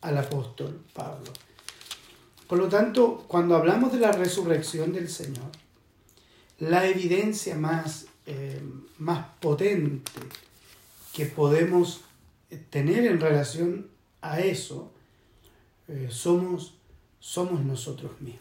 al 0.00 0.18
apóstol 0.18 0.80
Pablo. 0.92 1.32
Por 2.48 2.58
lo 2.58 2.68
tanto, 2.68 3.24
cuando 3.28 3.56
hablamos 3.56 3.92
de 3.92 3.98
la 3.98 4.12
resurrección 4.12 4.92
del 4.92 5.08
Señor, 5.08 5.50
la 6.58 6.86
evidencia 6.86 7.56
más, 7.56 8.06
eh, 8.26 8.60
más 8.98 9.26
potente 9.40 10.10
que 11.14 11.26
podemos 11.26 12.02
tener 12.70 13.06
en 13.06 13.20
relación 13.20 13.91
a 14.22 14.40
eso, 14.40 14.90
eh, 15.88 16.08
somos, 16.10 16.74
somos 17.20 17.64
nosotros 17.64 18.12
mismos. 18.20 18.40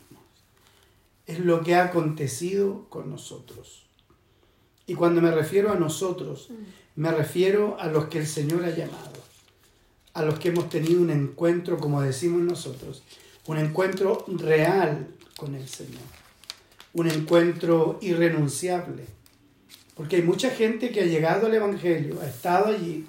Es 1.26 1.40
lo 1.40 1.62
que 1.62 1.76
ha 1.76 1.86
acontecido 1.86 2.86
con 2.90 3.10
nosotros. 3.10 3.86
Y 4.88 4.96
cuando 4.96 5.22
me 5.22 5.32
refiero 5.32 5.72
a 5.72 5.76
nosotros, 5.76 6.50
me 6.96 7.12
refiero 7.12 7.78
a 7.80 7.88
los 7.88 8.06
que 8.06 8.20
el 8.20 8.28
Señor 8.28 8.64
ha 8.64 8.70
llamado, 8.70 9.12
a 10.14 10.24
los 10.24 10.40
que 10.40 10.50
hemos 10.50 10.70
tenido 10.70 11.02
un 11.02 11.10
encuentro, 11.10 11.78
como 11.78 12.02
decimos 12.02 12.42
nosotros, 12.42 13.04
un 13.48 13.58
encuentro 13.58 14.26
real 14.28 15.08
con 15.38 15.56
el 15.56 15.68
Señor, 15.68 16.02
un 16.94 17.08
encuentro 17.08 17.98
irrenunciable. 18.02 19.06
Porque 19.96 20.18
hay 20.18 20.22
mucha 20.24 20.50
gente 20.50 20.92
que 20.92 21.02
ha 21.02 21.06
llegado 21.06 21.48
al 21.48 21.54
Evangelio, 21.54 22.20
ha 22.22 22.28
estado 22.28 22.68
allí, 22.68 23.06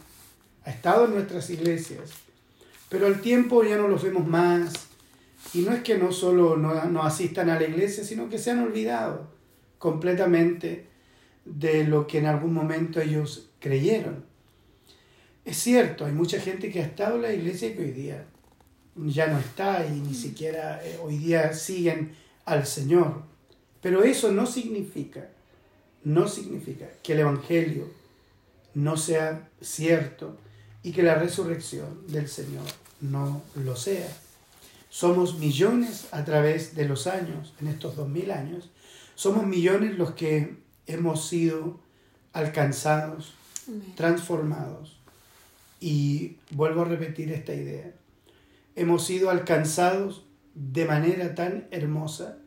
ha 0.65 0.71
estado 0.71 1.07
en 1.07 1.15
nuestras 1.15 1.51
iglesias, 1.51 2.11
pero 2.93 3.07
al 3.07 3.23
tiempo 3.23 3.65
ya 3.65 3.79
no 3.79 3.89
los 3.89 4.03
vemos 4.03 4.27
más. 4.27 4.75
Y 5.55 5.63
no 5.63 5.73
es 5.73 5.83
que 5.83 5.97
no 5.97 6.13
solo 6.13 6.59
no, 6.59 6.85
no 6.85 7.03
asistan 7.03 7.49
a 7.49 7.59
la 7.59 7.67
iglesia, 7.67 8.05
sino 8.05 8.29
que 8.29 8.37
se 8.37 8.51
han 8.51 8.59
olvidado 8.59 9.33
completamente 9.79 10.89
de 11.47 11.85
lo 11.85 12.07
que 12.07 12.19
en 12.19 12.27
algún 12.27 12.53
momento 12.53 13.01
ellos 13.01 13.51
creyeron. 13.61 14.27
Es 15.47 15.57
cierto, 15.57 16.05
hay 16.05 16.13
mucha 16.13 16.39
gente 16.39 16.71
que 16.71 16.81
ha 16.81 16.85
estado 16.85 17.17
en 17.17 17.23
la 17.23 17.33
iglesia 17.33 17.69
y 17.69 17.75
que 17.75 17.83
hoy 17.83 17.93
día 17.93 18.27
ya 18.95 19.27
no 19.29 19.39
está 19.39 19.87
y 19.87 19.99
ni 19.99 20.15
siquiera 20.15 20.85
eh, 20.85 20.99
hoy 21.03 21.17
día 21.17 21.55
siguen 21.55 22.13
al 22.45 22.67
Señor. 22.67 23.23
Pero 23.81 24.05
eso 24.05 24.33
no 24.33 24.45
significa, 24.45 25.31
no 26.05 26.29
significa 26.29 26.91
que 27.03 27.15
el 27.15 27.21
Evangelio 27.21 27.89
no 28.75 28.99
sea 28.99 29.49
cierto 29.63 30.37
y 30.83 30.93
que 30.93 31.03
la 31.03 31.15
resurrección 31.15 32.07
del 32.07 32.29
Señor 32.29 32.82
no 33.03 33.43
lo 33.55 33.77
sea. 33.77 34.09
Somos 34.89 35.39
millones 35.39 36.09
a 36.13 36.25
través 36.25 36.75
de 36.75 36.87
los 36.87 37.07
años, 37.07 37.53
en 37.61 37.69
estos 37.69 37.97
dos 37.97 38.09
mil 38.09 38.31
años, 38.31 38.71
somos 39.15 39.47
millones 39.47 39.99
los 39.99 40.13
que 40.13 40.57
hemos 40.87 41.29
sido 41.29 41.79
alcanzados, 42.33 43.35
transformados. 43.97 44.99
Y 45.81 46.37
vuelvo 46.51 46.83
a 46.83 46.87
repetir 46.87 47.33
esta 47.33 47.55
idea. 47.55 47.93
Hemos 48.77 49.05
sido 49.05 49.31
alcanzados 49.31 50.25
de 50.55 50.85
manera 50.85 51.35
tan 51.35 51.67
hermosa 51.71 52.39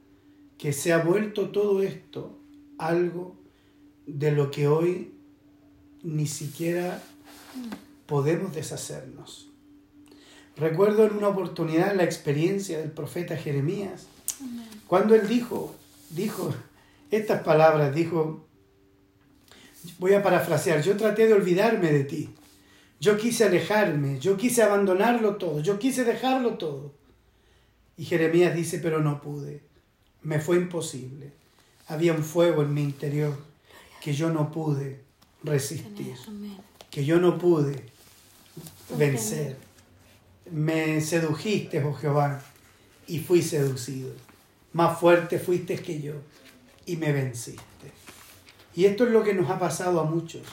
que 0.58 0.74
se 0.74 0.94
ha 0.94 1.00
vuelto 1.00 1.50
todo 1.50 1.82
esto 1.82 2.40
algo 2.78 3.36
de 4.08 4.32
lo 4.32 4.52
que 4.52 4.68
hoy 4.68 5.14
ni 6.04 6.28
siquiera 6.28 7.02
podemos 8.06 8.54
deshacernos. 8.54 9.45
Recuerdo 10.58 11.06
en 11.06 11.18
una 11.18 11.28
oportunidad 11.28 11.96
la 11.96 12.04
experiencia 12.04 12.80
del 12.80 12.92
profeta 12.92 13.36
Jeremías, 13.36 14.08
cuando 14.88 15.14
él 15.16 15.28
dijo, 15.28 15.76
dijo 16.12 16.54
estas 17.12 17.44
palabras, 17.44 17.94
dijo, 17.94 18.46
voy 20.00 20.14
a 20.14 20.24
parafrasear, 20.24 20.82
yo 20.82 20.96
traté 20.96 21.28
de 21.28 21.34
olvidarme 21.34 21.92
de 21.92 22.06
ti, 22.06 22.30
yo 23.02 23.18
quise 23.18 23.44
alejarme, 23.44 24.20
yo 24.20 24.38
quise 24.38 24.64
abandonarlo 24.64 25.36
todo, 25.36 25.60
yo 25.60 25.78
quise 25.78 26.06
dejarlo 26.06 26.58
todo. 26.58 26.94
Y 27.98 28.06
Jeremías 28.06 28.56
dice, 28.56 28.80
pero 28.80 29.02
no 29.02 29.22
pude, 29.22 29.62
me 30.24 30.40
fue 30.40 30.56
imposible, 30.56 31.34
había 31.88 32.14
un 32.14 32.24
fuego 32.24 32.64
en 32.64 32.74
mi 32.74 32.82
interior 32.82 33.38
que 34.02 34.14
yo 34.14 34.30
no 34.30 34.52
pude 34.52 35.02
resistir, 35.44 36.16
que 36.90 37.04
yo 37.04 37.20
no 37.20 37.38
pude 37.38 37.84
vencer 38.98 39.65
me 40.52 41.02
sedujiste, 41.02 41.84
oh 41.84 41.94
Jehová, 41.94 42.42
y 43.08 43.20
fui 43.20 43.42
seducido. 43.42 44.12
Más 44.74 45.00
fuerte 45.00 45.40
fuiste 45.40 45.78
que 45.78 46.02
yo 46.02 46.14
y 46.86 46.98
me 46.98 47.12
venciste. 47.12 47.64
Y 48.76 48.86
esto 48.86 49.06
es 49.06 49.12
lo 49.12 49.24
que 49.24 49.34
nos 49.34 49.50
ha 49.50 49.58
pasado 49.58 50.00
a 50.00 50.04
muchos, 50.04 50.44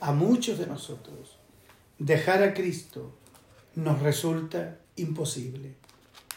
a 0.00 0.12
muchos 0.12 0.58
de 0.58 0.66
nosotros. 0.66 1.38
Dejar 1.98 2.42
a 2.42 2.54
Cristo 2.54 3.14
nos 3.74 4.00
resulta 4.00 4.78
imposible, 4.96 5.74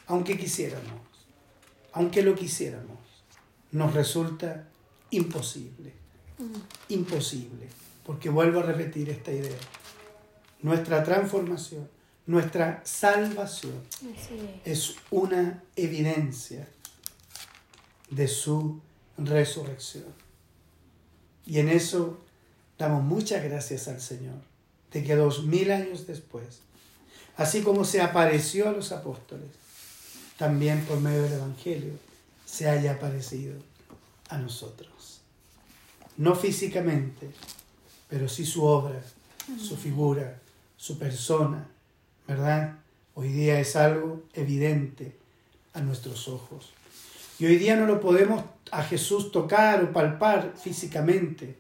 aunque 0.08 0.38
quisiéramos, 0.38 1.02
aunque 1.94 2.22
lo 2.22 2.36
quisiéramos, 2.36 2.98
nos 3.72 3.94
resulta 3.94 4.68
imposible, 5.12 5.94
imposible, 6.90 7.68
porque 8.06 8.30
vuelvo 8.30 8.60
a 8.60 8.64
repetir 8.64 9.10
esta 9.10 9.32
idea. 9.32 9.58
Nuestra 10.62 11.04
transformación 11.04 11.88
nuestra 12.30 12.80
salvación 12.86 13.74
es 14.64 14.94
una 15.10 15.64
evidencia 15.76 16.68
de 18.12 18.28
su 18.28 18.80
resurrección. 19.18 20.06
Y 21.48 21.58
en 21.58 21.70
eso 21.70 22.20
damos 22.78 23.04
muchas 23.04 23.44
gracias 23.44 23.88
al 23.88 24.00
Señor, 24.00 24.36
de 24.92 25.04
que 25.04 25.16
dos 25.16 25.46
mil 25.46 25.72
años 25.72 26.06
después, 26.06 26.60
así 27.36 27.64
como 27.64 27.84
se 27.84 28.00
apareció 28.00 28.70
a 28.70 28.74
los 28.74 28.92
apóstoles, 28.92 29.50
también 30.38 30.86
por 30.86 31.00
medio 31.00 31.24
del 31.24 31.34
Evangelio 31.34 31.94
se 32.46 32.70
haya 32.70 32.92
aparecido 32.92 33.56
a 34.30 34.38
nosotros. 34.38 35.22
No 36.16 36.36
físicamente, 36.36 37.32
pero 38.08 38.30
sí 38.30 38.46
su 38.46 38.66
obra, 38.66 39.02
su 39.60 39.76
figura, 39.76 40.40
su 40.78 41.00
persona, 41.00 41.68
¿verdad? 42.30 42.78
Hoy 43.16 43.30
día 43.30 43.60
es 43.60 43.76
algo 43.76 44.22
evidente 44.34 45.18
a 45.74 45.82
nuestros 45.82 46.28
ojos. 46.28 46.72
Y 47.40 47.48
hoy 47.48 47.56
día 47.56 47.76
no 47.76 47.88
lo 47.88 48.00
podemos 48.00 48.44
a 48.72 48.84
Jesús 48.84 49.32
tocar 49.32 49.84
o 49.84 49.92
palpar 49.92 50.54
físicamente, 50.56 51.58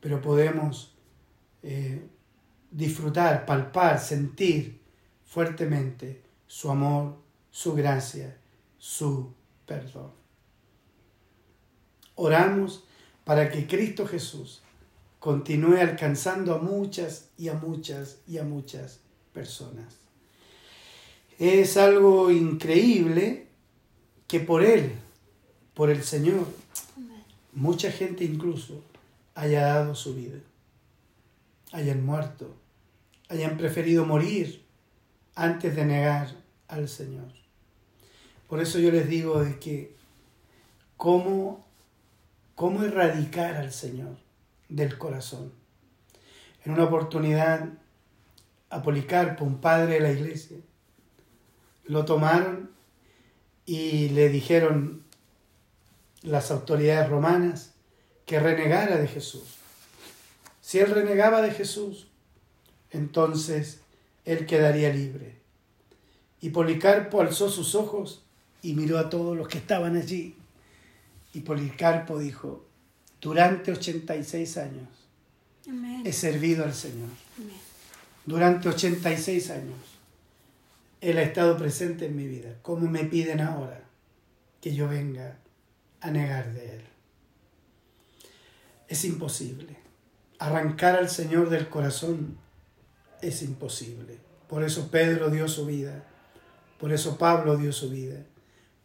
pero 0.00 0.20
podemos 0.20 0.92
eh, 1.62 2.08
disfrutar, 2.72 3.46
palpar, 3.46 4.00
sentir 4.00 4.80
fuertemente 5.24 6.22
su 6.48 6.72
amor, 6.72 7.14
su 7.52 7.74
gracia, 7.74 8.36
su 8.76 9.32
perdón. 9.64 10.10
Oramos 12.16 12.82
para 13.22 13.48
que 13.48 13.68
Cristo 13.68 14.08
Jesús 14.08 14.60
continúe 15.20 15.76
alcanzando 15.76 16.52
a 16.52 16.58
muchas 16.58 17.28
y 17.38 17.48
a 17.48 17.54
muchas 17.54 18.18
y 18.26 18.38
a 18.38 18.42
muchas 18.42 19.03
personas. 19.34 19.98
Es 21.38 21.76
algo 21.76 22.30
increíble 22.30 23.48
que 24.28 24.40
por 24.40 24.64
Él, 24.64 24.92
por 25.74 25.90
el 25.90 26.02
Señor, 26.02 26.46
mucha 27.52 27.90
gente 27.90 28.24
incluso 28.24 28.82
haya 29.34 29.66
dado 29.66 29.94
su 29.94 30.14
vida, 30.14 30.38
hayan 31.72 32.06
muerto, 32.06 32.54
hayan 33.28 33.56
preferido 33.56 34.06
morir 34.06 34.64
antes 35.34 35.74
de 35.74 35.84
negar 35.84 36.34
al 36.68 36.88
Señor. 36.88 37.26
Por 38.48 38.60
eso 38.60 38.78
yo 38.78 38.92
les 38.92 39.08
digo 39.08 39.42
de 39.42 39.58
que 39.58 39.96
cómo, 40.96 41.66
cómo 42.54 42.84
erradicar 42.84 43.56
al 43.56 43.72
Señor 43.72 44.16
del 44.68 44.96
corazón. 44.96 45.52
En 46.64 46.72
una 46.72 46.84
oportunidad 46.84 47.68
a 48.74 48.82
Policarpo, 48.82 49.44
un 49.44 49.60
padre 49.60 49.94
de 49.94 50.00
la 50.00 50.10
iglesia. 50.10 50.56
Lo 51.84 52.04
tomaron 52.04 52.70
y 53.66 54.08
le 54.08 54.28
dijeron 54.28 55.04
las 56.22 56.50
autoridades 56.50 57.08
romanas 57.08 57.74
que 58.26 58.40
renegara 58.40 58.96
de 58.96 59.06
Jesús. 59.06 59.44
Si 60.60 60.80
él 60.80 60.90
renegaba 60.90 61.40
de 61.40 61.52
Jesús, 61.52 62.08
entonces 62.90 63.80
él 64.24 64.44
quedaría 64.44 64.92
libre. 64.92 65.36
Y 66.40 66.50
Policarpo 66.50 67.20
alzó 67.20 67.50
sus 67.50 67.76
ojos 67.76 68.24
y 68.60 68.74
miró 68.74 68.98
a 68.98 69.08
todos 69.08 69.36
los 69.36 69.46
que 69.46 69.58
estaban 69.58 69.96
allí. 69.96 70.36
Y 71.32 71.40
Policarpo 71.40 72.18
dijo, 72.18 72.66
durante 73.20 73.70
86 73.70 74.56
años 74.56 74.88
he 76.04 76.12
servido 76.12 76.64
al 76.64 76.74
Señor 76.74 77.08
durante 78.26 78.68
86 78.68 79.50
años. 79.50 79.78
Él 81.00 81.18
ha 81.18 81.22
estado 81.22 81.56
presente 81.56 82.06
en 82.06 82.16
mi 82.16 82.26
vida. 82.26 82.56
¿Cómo 82.62 82.88
me 82.88 83.04
piden 83.04 83.40
ahora 83.40 83.82
que 84.60 84.74
yo 84.74 84.88
venga 84.88 85.38
a 86.00 86.10
negar 86.10 86.52
de 86.54 86.76
Él? 86.76 86.82
Es 88.88 89.04
imposible. 89.04 89.76
Arrancar 90.38 90.96
al 90.96 91.10
Señor 91.10 91.50
del 91.50 91.68
corazón 91.68 92.38
es 93.20 93.42
imposible. 93.42 94.18
Por 94.48 94.62
eso 94.62 94.90
Pedro 94.90 95.30
dio 95.30 95.48
su 95.48 95.66
vida. 95.66 96.04
Por 96.78 96.92
eso 96.92 97.18
Pablo 97.18 97.56
dio 97.56 97.72
su 97.72 97.90
vida. 97.90 98.24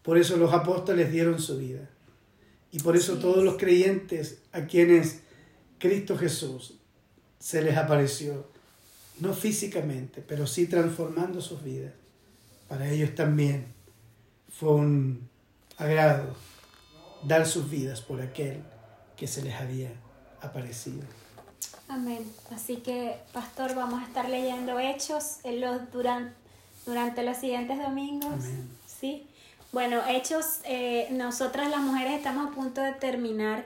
Por 0.04 0.18
eso 0.18 0.38
los 0.38 0.54
apóstoles 0.54 1.12
dieron 1.12 1.40
su 1.40 1.58
vida. 1.58 1.90
Y 2.72 2.80
por 2.80 2.96
eso 2.96 3.18
todos 3.18 3.44
los 3.44 3.58
creyentes 3.58 4.40
a 4.52 4.66
quienes 4.66 5.22
Cristo 5.80 6.18
Jesús 6.18 6.80
se 7.40 7.62
les 7.62 7.78
apareció 7.78 8.48
no 9.20 9.34
físicamente, 9.34 10.24
pero 10.26 10.47
sí 10.47 10.67
transformando 10.67 11.41
sus 11.41 11.63
vidas. 11.63 11.93
Para 12.67 12.89
ellos 12.89 13.15
también 13.15 13.65
fue 14.49 14.74
un 14.74 15.30
agrado 15.78 16.36
dar 17.24 17.45
sus 17.45 17.70
vidas 17.70 18.01
por 18.01 18.22
aquel 18.22 18.61
que 19.17 19.28
se 19.28 19.41
les 19.41 19.55
había 19.55 19.91
aparecido. 20.41 21.01
Amén. 21.88 22.24
Así 22.53 22.78
que, 22.78 23.17
pastor, 23.34 23.76
vamos 23.76 24.01
a 24.01 24.05
estar 24.05 24.30
leyendo 24.30 24.80
hechos 24.80 25.39
en 25.43 25.59
los, 25.59 25.91
durante, 25.91 26.34
durante 26.86 27.24
los 27.24 27.38
siguientes 27.38 27.80
domingos. 27.80 28.34
Amén. 28.34 28.70
Sí. 28.86 29.28
Bueno, 29.72 30.01
hechos, 30.07 30.59
eh, 30.65 31.07
nosotras 31.11 31.70
las 31.70 31.82
mujeres 31.82 32.13
estamos 32.13 32.47
a 32.47 32.55
punto 32.55 32.82
de 32.82 32.93
terminar 32.93 33.65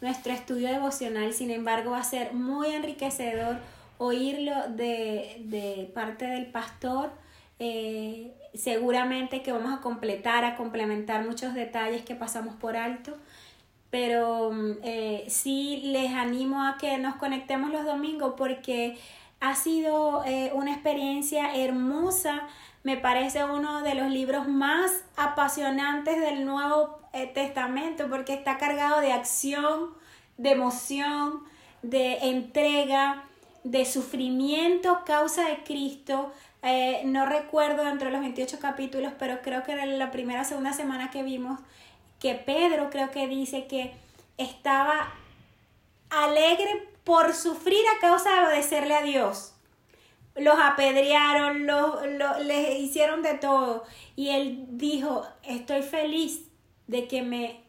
nuestro 0.00 0.32
estudio 0.32 0.68
devocional, 0.68 1.32
sin 1.32 1.50
embargo 1.50 1.92
va 1.92 2.00
a 2.00 2.04
ser 2.04 2.34
muy 2.34 2.68
enriquecedor 2.68 3.58
oírlo 4.02 4.68
de, 4.68 5.42
de 5.44 5.90
parte 5.94 6.26
del 6.26 6.46
pastor. 6.46 7.10
Eh, 7.58 8.34
seguramente 8.54 9.42
que 9.42 9.52
vamos 9.52 9.72
a 9.72 9.80
completar, 9.80 10.44
a 10.44 10.56
complementar 10.56 11.24
muchos 11.24 11.54
detalles 11.54 12.02
que 12.02 12.16
pasamos 12.16 12.56
por 12.56 12.76
alto, 12.76 13.16
pero 13.90 14.50
mm, 14.50 14.72
eh, 14.82 15.24
sí 15.28 15.80
les 15.84 16.12
animo 16.12 16.64
a 16.64 16.76
que 16.78 16.98
nos 16.98 17.14
conectemos 17.16 17.70
los 17.70 17.84
domingos 17.84 18.34
porque 18.36 18.98
ha 19.40 19.54
sido 19.54 20.24
eh, 20.24 20.50
una 20.54 20.72
experiencia 20.72 21.54
hermosa, 21.54 22.48
me 22.82 22.96
parece 22.96 23.44
uno 23.44 23.82
de 23.82 23.94
los 23.94 24.10
libros 24.10 24.48
más 24.48 25.04
apasionantes 25.16 26.20
del 26.20 26.44
Nuevo 26.44 26.98
Testamento 27.34 28.08
porque 28.08 28.34
está 28.34 28.58
cargado 28.58 29.00
de 29.00 29.12
acción, 29.12 29.90
de 30.36 30.50
emoción, 30.50 31.44
de 31.82 32.18
entrega, 32.22 33.24
de 33.64 33.84
sufrimiento 33.84 35.02
causa 35.04 35.48
de 35.48 35.62
Cristo. 35.64 36.32
Eh, 36.62 37.02
no 37.04 37.26
recuerdo 37.26 37.88
entre 37.88 38.10
los 38.10 38.20
28 38.20 38.58
capítulos, 38.60 39.12
pero 39.18 39.42
creo 39.42 39.62
que 39.62 39.72
era 39.72 39.86
la 39.86 40.10
primera 40.10 40.42
o 40.42 40.44
segunda 40.44 40.72
semana 40.72 41.10
que 41.10 41.22
vimos 41.22 41.58
que 42.22 42.36
Pedro 42.36 42.88
creo 42.88 43.10
que 43.10 43.26
dice 43.26 43.66
que 43.66 43.92
estaba 44.38 45.12
alegre 46.08 46.88
por 47.02 47.34
sufrir 47.34 47.82
a 47.96 48.00
causa 48.00 48.30
de 48.32 48.46
obedecerle 48.46 48.94
a 48.94 49.02
Dios. 49.02 49.54
Los 50.36 50.56
apedrearon, 50.58 51.66
los, 51.66 52.06
les 52.44 52.78
hicieron 52.78 53.22
de 53.22 53.34
todo. 53.34 53.84
Y 54.14 54.28
él 54.28 54.66
dijo, 54.70 55.26
estoy 55.42 55.82
feliz 55.82 56.44
de 56.86 57.08
que 57.08 57.22
me 57.22 57.60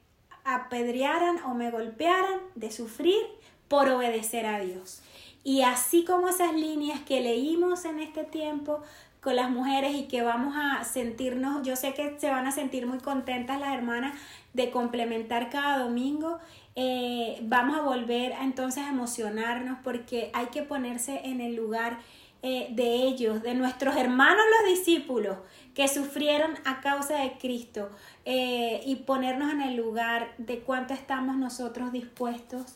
apedrearan 0.44 1.44
o 1.46 1.56
me 1.56 1.72
golpearan, 1.72 2.40
de 2.56 2.72
sufrir 2.72 3.20
por 3.68 3.90
obedecer 3.90 4.46
a 4.46 4.60
Dios. 4.60 5.02
Y 5.44 5.62
así 5.62 6.06
como 6.06 6.30
esas 6.30 6.54
líneas 6.54 7.02
que 7.02 7.22
leímos 7.22 7.86
en 7.86 8.00
este 8.00 8.24
tiempo 8.24 8.82
con 9.20 9.36
las 9.36 9.50
mujeres 9.50 9.96
y 9.96 10.04
que 10.04 10.22
vamos 10.22 10.54
a 10.58 10.84
sentirnos, 10.84 11.66
yo 11.66 11.76
sé 11.76 11.94
que 11.94 12.20
se 12.20 12.30
van 12.30 12.46
a 12.46 12.52
sentir 12.52 12.86
muy 12.86 13.00
contentas 13.00 13.60
las 13.60 13.74
hermanas 13.74 14.14
de 14.54 14.70
complementar 14.70 15.50
cada 15.50 15.80
domingo, 15.80 16.40
eh, 16.76 17.40
vamos 17.44 17.78
a 17.78 17.82
volver 17.82 18.34
a, 18.34 18.44
entonces 18.44 18.84
a 18.84 18.90
emocionarnos 18.90 19.80
porque 19.84 20.30
hay 20.34 20.48
que 20.48 20.62
ponerse 20.64 21.22
en 21.24 21.40
el 21.40 21.56
lugar 21.56 22.00
eh, 22.42 22.68
de 22.72 22.96
ellos, 23.04 23.42
de 23.42 23.56
nuestros 23.56 23.96
hermanos 23.96 24.44
los 24.60 24.78
discípulos 24.78 25.38
que 25.74 25.88
sufrieron 25.88 26.52
a 26.66 26.82
causa 26.82 27.20
de 27.20 27.38
Cristo 27.38 27.90
eh, 28.26 28.82
y 28.86 28.98
ponernos 28.98 29.52
en 29.54 29.62
el 29.62 29.78
lugar 29.78 30.34
de 30.38 30.60
cuánto 30.60 30.94
estamos 30.94 31.38
nosotros 31.38 31.94
dispuestos 31.94 32.76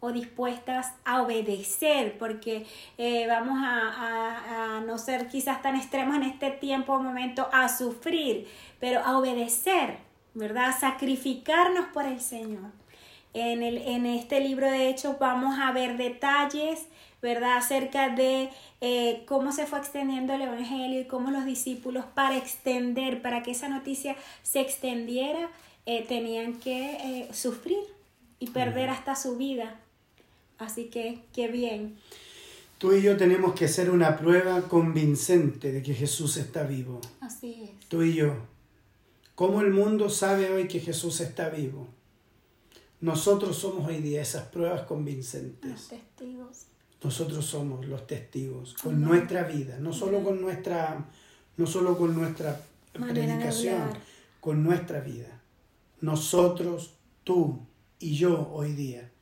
o 0.00 0.12
dispuestas 0.12 0.94
a 1.04 1.22
obedecer, 1.22 2.16
porque 2.18 2.66
eh, 2.98 3.26
vamos 3.26 3.58
a, 3.60 4.76
a, 4.76 4.80
no 4.80 4.96
ser 4.98 5.28
quizás 5.28 5.60
tan 5.60 5.76
extremos 5.76 6.16
en 6.16 6.22
este 6.22 6.50
tiempo 6.50 6.94
o 6.94 7.00
momento 7.00 7.48
a 7.52 7.68
sufrir, 7.68 8.48
pero 8.78 9.00
a 9.00 9.18
obedecer, 9.18 9.98
¿verdad? 10.34 10.68
A 10.68 10.72
sacrificarnos 10.72 11.86
por 11.86 12.04
el 12.04 12.20
Señor. 12.20 12.70
En, 13.34 13.62
el, 13.62 13.78
en 13.78 14.06
este 14.06 14.40
libro 14.40 14.70
de 14.70 14.88
Hechos 14.88 15.18
vamos 15.18 15.58
a 15.60 15.72
ver 15.72 15.96
detalles, 15.96 16.86
¿verdad? 17.20 17.56
Acerca 17.56 18.08
de 18.08 18.50
eh, 18.80 19.24
cómo 19.26 19.50
se 19.50 19.66
fue 19.66 19.80
extendiendo 19.80 20.32
el 20.32 20.42
Evangelio 20.42 21.00
y 21.00 21.06
cómo 21.06 21.30
los 21.30 21.44
discípulos 21.44 22.04
para 22.14 22.36
extender, 22.36 23.20
para 23.20 23.42
que 23.42 23.50
esa 23.50 23.68
noticia 23.68 24.16
se 24.42 24.60
extendiera, 24.60 25.50
eh, 25.86 26.04
tenían 26.06 26.54
que 26.54 27.28
sufrir 27.32 27.78
y 28.38 28.50
perder 28.50 28.90
hasta 28.90 29.16
su 29.16 29.36
vida 29.36 29.74
Así 30.58 30.86
que, 30.86 31.22
qué 31.32 31.48
bien. 31.48 31.96
Tú 32.78 32.92
y 32.92 33.02
yo 33.02 33.16
tenemos 33.16 33.54
que 33.54 33.64
hacer 33.64 33.90
una 33.90 34.16
prueba 34.16 34.62
convincente 34.62 35.72
de 35.72 35.82
que 35.82 35.94
Jesús 35.94 36.36
está 36.36 36.64
vivo. 36.64 37.00
Así 37.20 37.62
es. 37.64 37.88
Tú 37.88 38.02
y 38.02 38.14
yo. 38.14 38.34
¿Cómo 39.34 39.60
el 39.60 39.72
mundo 39.72 40.10
sabe 40.10 40.50
hoy 40.50 40.68
que 40.68 40.80
Jesús 40.80 41.20
está 41.20 41.48
vivo? 41.48 41.88
Nosotros 43.00 43.56
somos 43.56 43.86
hoy 43.86 43.98
día 43.98 44.22
esas 44.22 44.46
pruebas 44.46 44.82
convincentes. 44.82 45.70
Los 45.70 45.88
testigos. 45.88 46.66
Nosotros 47.02 47.44
somos 47.46 47.86
los 47.86 48.06
testigos 48.08 48.74
con 48.82 49.00
nuestra 49.00 49.44
vida, 49.44 49.78
no 49.78 49.92
solo 49.92 50.24
con 50.24 50.40
nuestra, 50.40 51.06
no 51.56 51.66
solo 51.66 51.96
con 51.96 52.14
nuestra 52.16 52.60
predicación, 52.92 53.90
con 54.40 54.64
nuestra 54.64 55.00
vida. 55.00 55.40
Nosotros, 56.00 56.94
tú 57.22 57.60
y 58.00 58.16
yo 58.16 58.50
hoy 58.52 58.72
día 58.72 59.12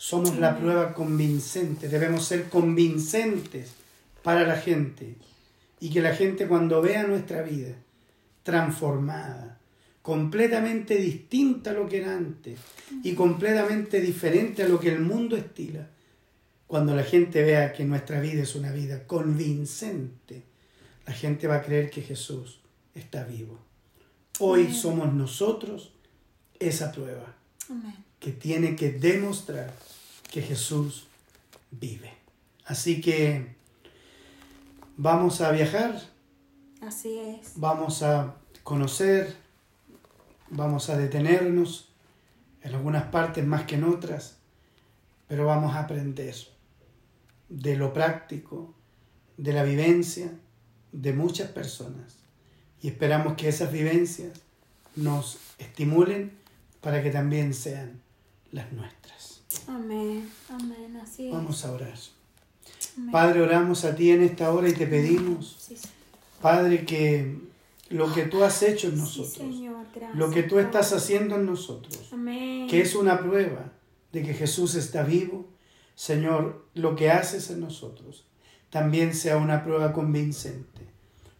somos 0.00 0.38
la 0.38 0.56
prueba 0.58 0.94
convincente, 0.94 1.86
debemos 1.86 2.24
ser 2.24 2.48
convincentes 2.48 3.72
para 4.22 4.46
la 4.46 4.56
gente 4.56 5.16
y 5.78 5.90
que 5.90 6.00
la 6.00 6.14
gente 6.14 6.48
cuando 6.48 6.80
vea 6.80 7.02
nuestra 7.02 7.42
vida 7.42 7.74
transformada, 8.42 9.60
completamente 10.00 10.96
distinta 10.96 11.72
a 11.72 11.74
lo 11.74 11.86
que 11.86 11.98
era 11.98 12.16
antes 12.16 12.58
y 13.04 13.12
completamente 13.12 14.00
diferente 14.00 14.62
a 14.62 14.68
lo 14.68 14.80
que 14.80 14.88
el 14.88 15.00
mundo 15.00 15.36
estila, 15.36 15.86
cuando 16.66 16.96
la 16.96 17.04
gente 17.04 17.44
vea 17.44 17.74
que 17.74 17.84
nuestra 17.84 18.22
vida 18.22 18.44
es 18.44 18.54
una 18.54 18.72
vida 18.72 19.06
convincente, 19.06 20.44
la 21.06 21.12
gente 21.12 21.46
va 21.46 21.56
a 21.56 21.62
creer 21.62 21.90
que 21.90 22.00
Jesús 22.00 22.60
está 22.94 23.24
vivo. 23.24 23.58
Hoy 24.38 24.72
somos 24.72 25.12
nosotros 25.12 25.92
esa 26.58 26.90
prueba 26.90 27.36
que 28.18 28.32
tiene 28.32 28.76
que 28.76 28.92
demostrar 28.92 29.89
que 30.30 30.42
Jesús 30.42 31.06
vive. 31.70 32.12
Así 32.64 33.00
que 33.00 33.54
vamos 34.96 35.40
a 35.40 35.50
viajar. 35.50 36.00
Así 36.80 37.18
es. 37.18 37.52
Vamos 37.56 38.02
a 38.02 38.36
conocer, 38.62 39.36
vamos 40.48 40.88
a 40.88 40.96
detenernos 40.96 41.88
en 42.62 42.74
algunas 42.74 43.04
partes 43.04 43.44
más 43.44 43.64
que 43.64 43.74
en 43.74 43.84
otras, 43.84 44.36
pero 45.26 45.46
vamos 45.46 45.74
a 45.74 45.80
aprender 45.80 46.34
de 47.48 47.76
lo 47.76 47.92
práctico, 47.92 48.74
de 49.36 49.52
la 49.52 49.64
vivencia 49.64 50.32
de 50.92 51.12
muchas 51.12 51.50
personas. 51.50 52.18
Y 52.82 52.88
esperamos 52.88 53.34
que 53.34 53.48
esas 53.48 53.72
vivencias 53.72 54.40
nos 54.96 55.38
estimulen 55.58 56.32
para 56.80 57.02
que 57.02 57.10
también 57.10 57.52
sean 57.52 58.00
las 58.52 58.72
nuestras. 58.72 59.39
Amén, 59.66 60.30
amén, 60.48 60.96
así 61.02 61.26
es. 61.26 61.32
Vamos 61.32 61.64
a 61.64 61.72
orar. 61.72 61.94
Padre, 63.12 63.42
oramos 63.42 63.84
a 63.84 63.94
ti 63.94 64.10
en 64.10 64.22
esta 64.22 64.52
hora 64.52 64.68
y 64.68 64.72
te 64.72 64.86
pedimos, 64.86 65.70
Padre, 66.40 66.84
que 66.84 67.38
lo 67.88 68.12
que 68.12 68.24
tú 68.24 68.42
has 68.44 68.62
hecho 68.62 68.88
en 68.88 68.98
nosotros, 68.98 69.48
lo 70.14 70.30
que 70.30 70.42
tú 70.42 70.58
estás 70.58 70.92
haciendo 70.92 71.36
en 71.36 71.46
nosotros, 71.46 72.10
que 72.68 72.80
es 72.80 72.94
una 72.94 73.20
prueba 73.20 73.72
de 74.12 74.22
que 74.22 74.34
Jesús 74.34 74.74
está 74.74 75.02
vivo, 75.02 75.48
Señor, 75.94 76.66
lo 76.74 76.96
que 76.96 77.10
haces 77.10 77.50
en 77.50 77.60
nosotros 77.60 78.24
también 78.70 79.14
sea 79.14 79.36
una 79.36 79.64
prueba 79.64 79.92
convincente 79.92 80.82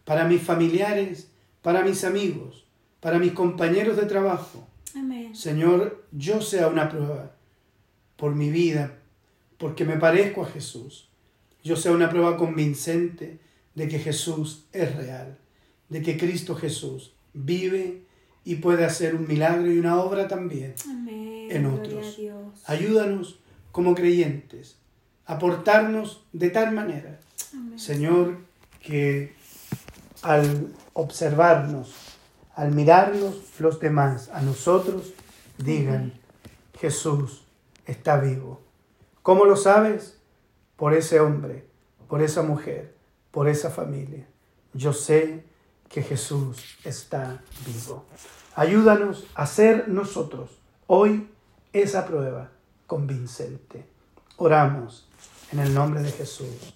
para 0.03 0.25
mis 0.25 0.41
familiares, 0.41 1.29
para 1.61 1.81
mis 1.81 2.03
amigos, 2.03 2.65
para 2.99 3.19
mis 3.19 3.31
compañeros 3.31 3.95
de 3.95 4.05
trabajo. 4.05 4.67
Señor, 5.33 6.05
yo 6.11 6.41
sea 6.41 6.67
una 6.67 6.89
prueba 6.89 7.31
por 8.21 8.35
mi 8.35 8.51
vida, 8.51 8.99
porque 9.57 9.83
me 9.83 9.97
parezco 9.97 10.43
a 10.43 10.45
Jesús. 10.45 11.09
Yo 11.63 11.75
sea 11.75 11.91
una 11.91 12.07
prueba 12.07 12.37
convincente 12.37 13.39
de 13.73 13.87
que 13.87 13.97
Jesús 13.97 14.65
es 14.71 14.95
real, 14.95 15.39
de 15.89 16.03
que 16.03 16.17
Cristo 16.17 16.55
Jesús 16.55 17.13
vive 17.33 18.03
y 18.45 18.57
puede 18.57 18.85
hacer 18.85 19.15
un 19.15 19.27
milagro 19.27 19.71
y 19.71 19.79
una 19.79 19.99
obra 19.99 20.27
también 20.27 20.75
en 21.49 21.65
otros. 21.65 22.19
Ayúdanos 22.67 23.39
como 23.71 23.95
creyentes 23.95 24.75
a 25.25 25.39
portarnos 25.39 26.23
de 26.31 26.51
tal 26.51 26.75
manera, 26.75 27.19
Señor, 27.75 28.37
que 28.83 29.33
al 30.21 30.71
observarnos, 30.93 31.95
al 32.53 32.71
mirarnos 32.71 33.41
los 33.57 33.79
demás, 33.79 34.29
a 34.31 34.43
nosotros, 34.43 35.11
digan, 35.57 36.13
Jesús 36.79 37.40
está 37.85 38.17
vivo. 38.17 38.61
¿Cómo 39.21 39.45
lo 39.45 39.55
sabes? 39.55 40.17
Por 40.75 40.93
ese 40.93 41.19
hombre, 41.19 41.65
por 42.07 42.21
esa 42.21 42.41
mujer, 42.41 42.95
por 43.31 43.47
esa 43.47 43.69
familia. 43.69 44.27
Yo 44.73 44.93
sé 44.93 45.43
que 45.89 46.01
Jesús 46.01 46.77
está 46.83 47.41
vivo. 47.65 48.05
Ayúdanos 48.55 49.27
a 49.35 49.45
ser 49.45 49.87
nosotros 49.87 50.49
hoy 50.87 51.29
esa 51.73 52.05
prueba 52.05 52.51
convincente. 52.87 53.85
Oramos 54.37 55.07
en 55.51 55.59
el 55.59 55.73
nombre 55.73 56.01
de 56.01 56.11
Jesús. 56.11 56.73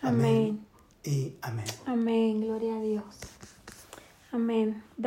Amén. 0.00 0.64
Y 1.04 1.36
amén. 1.42 1.66
Amén. 1.86 2.40
Gloria 2.40 2.76
a 2.76 2.80
Dios. 2.80 3.04
Amén. 4.32 4.82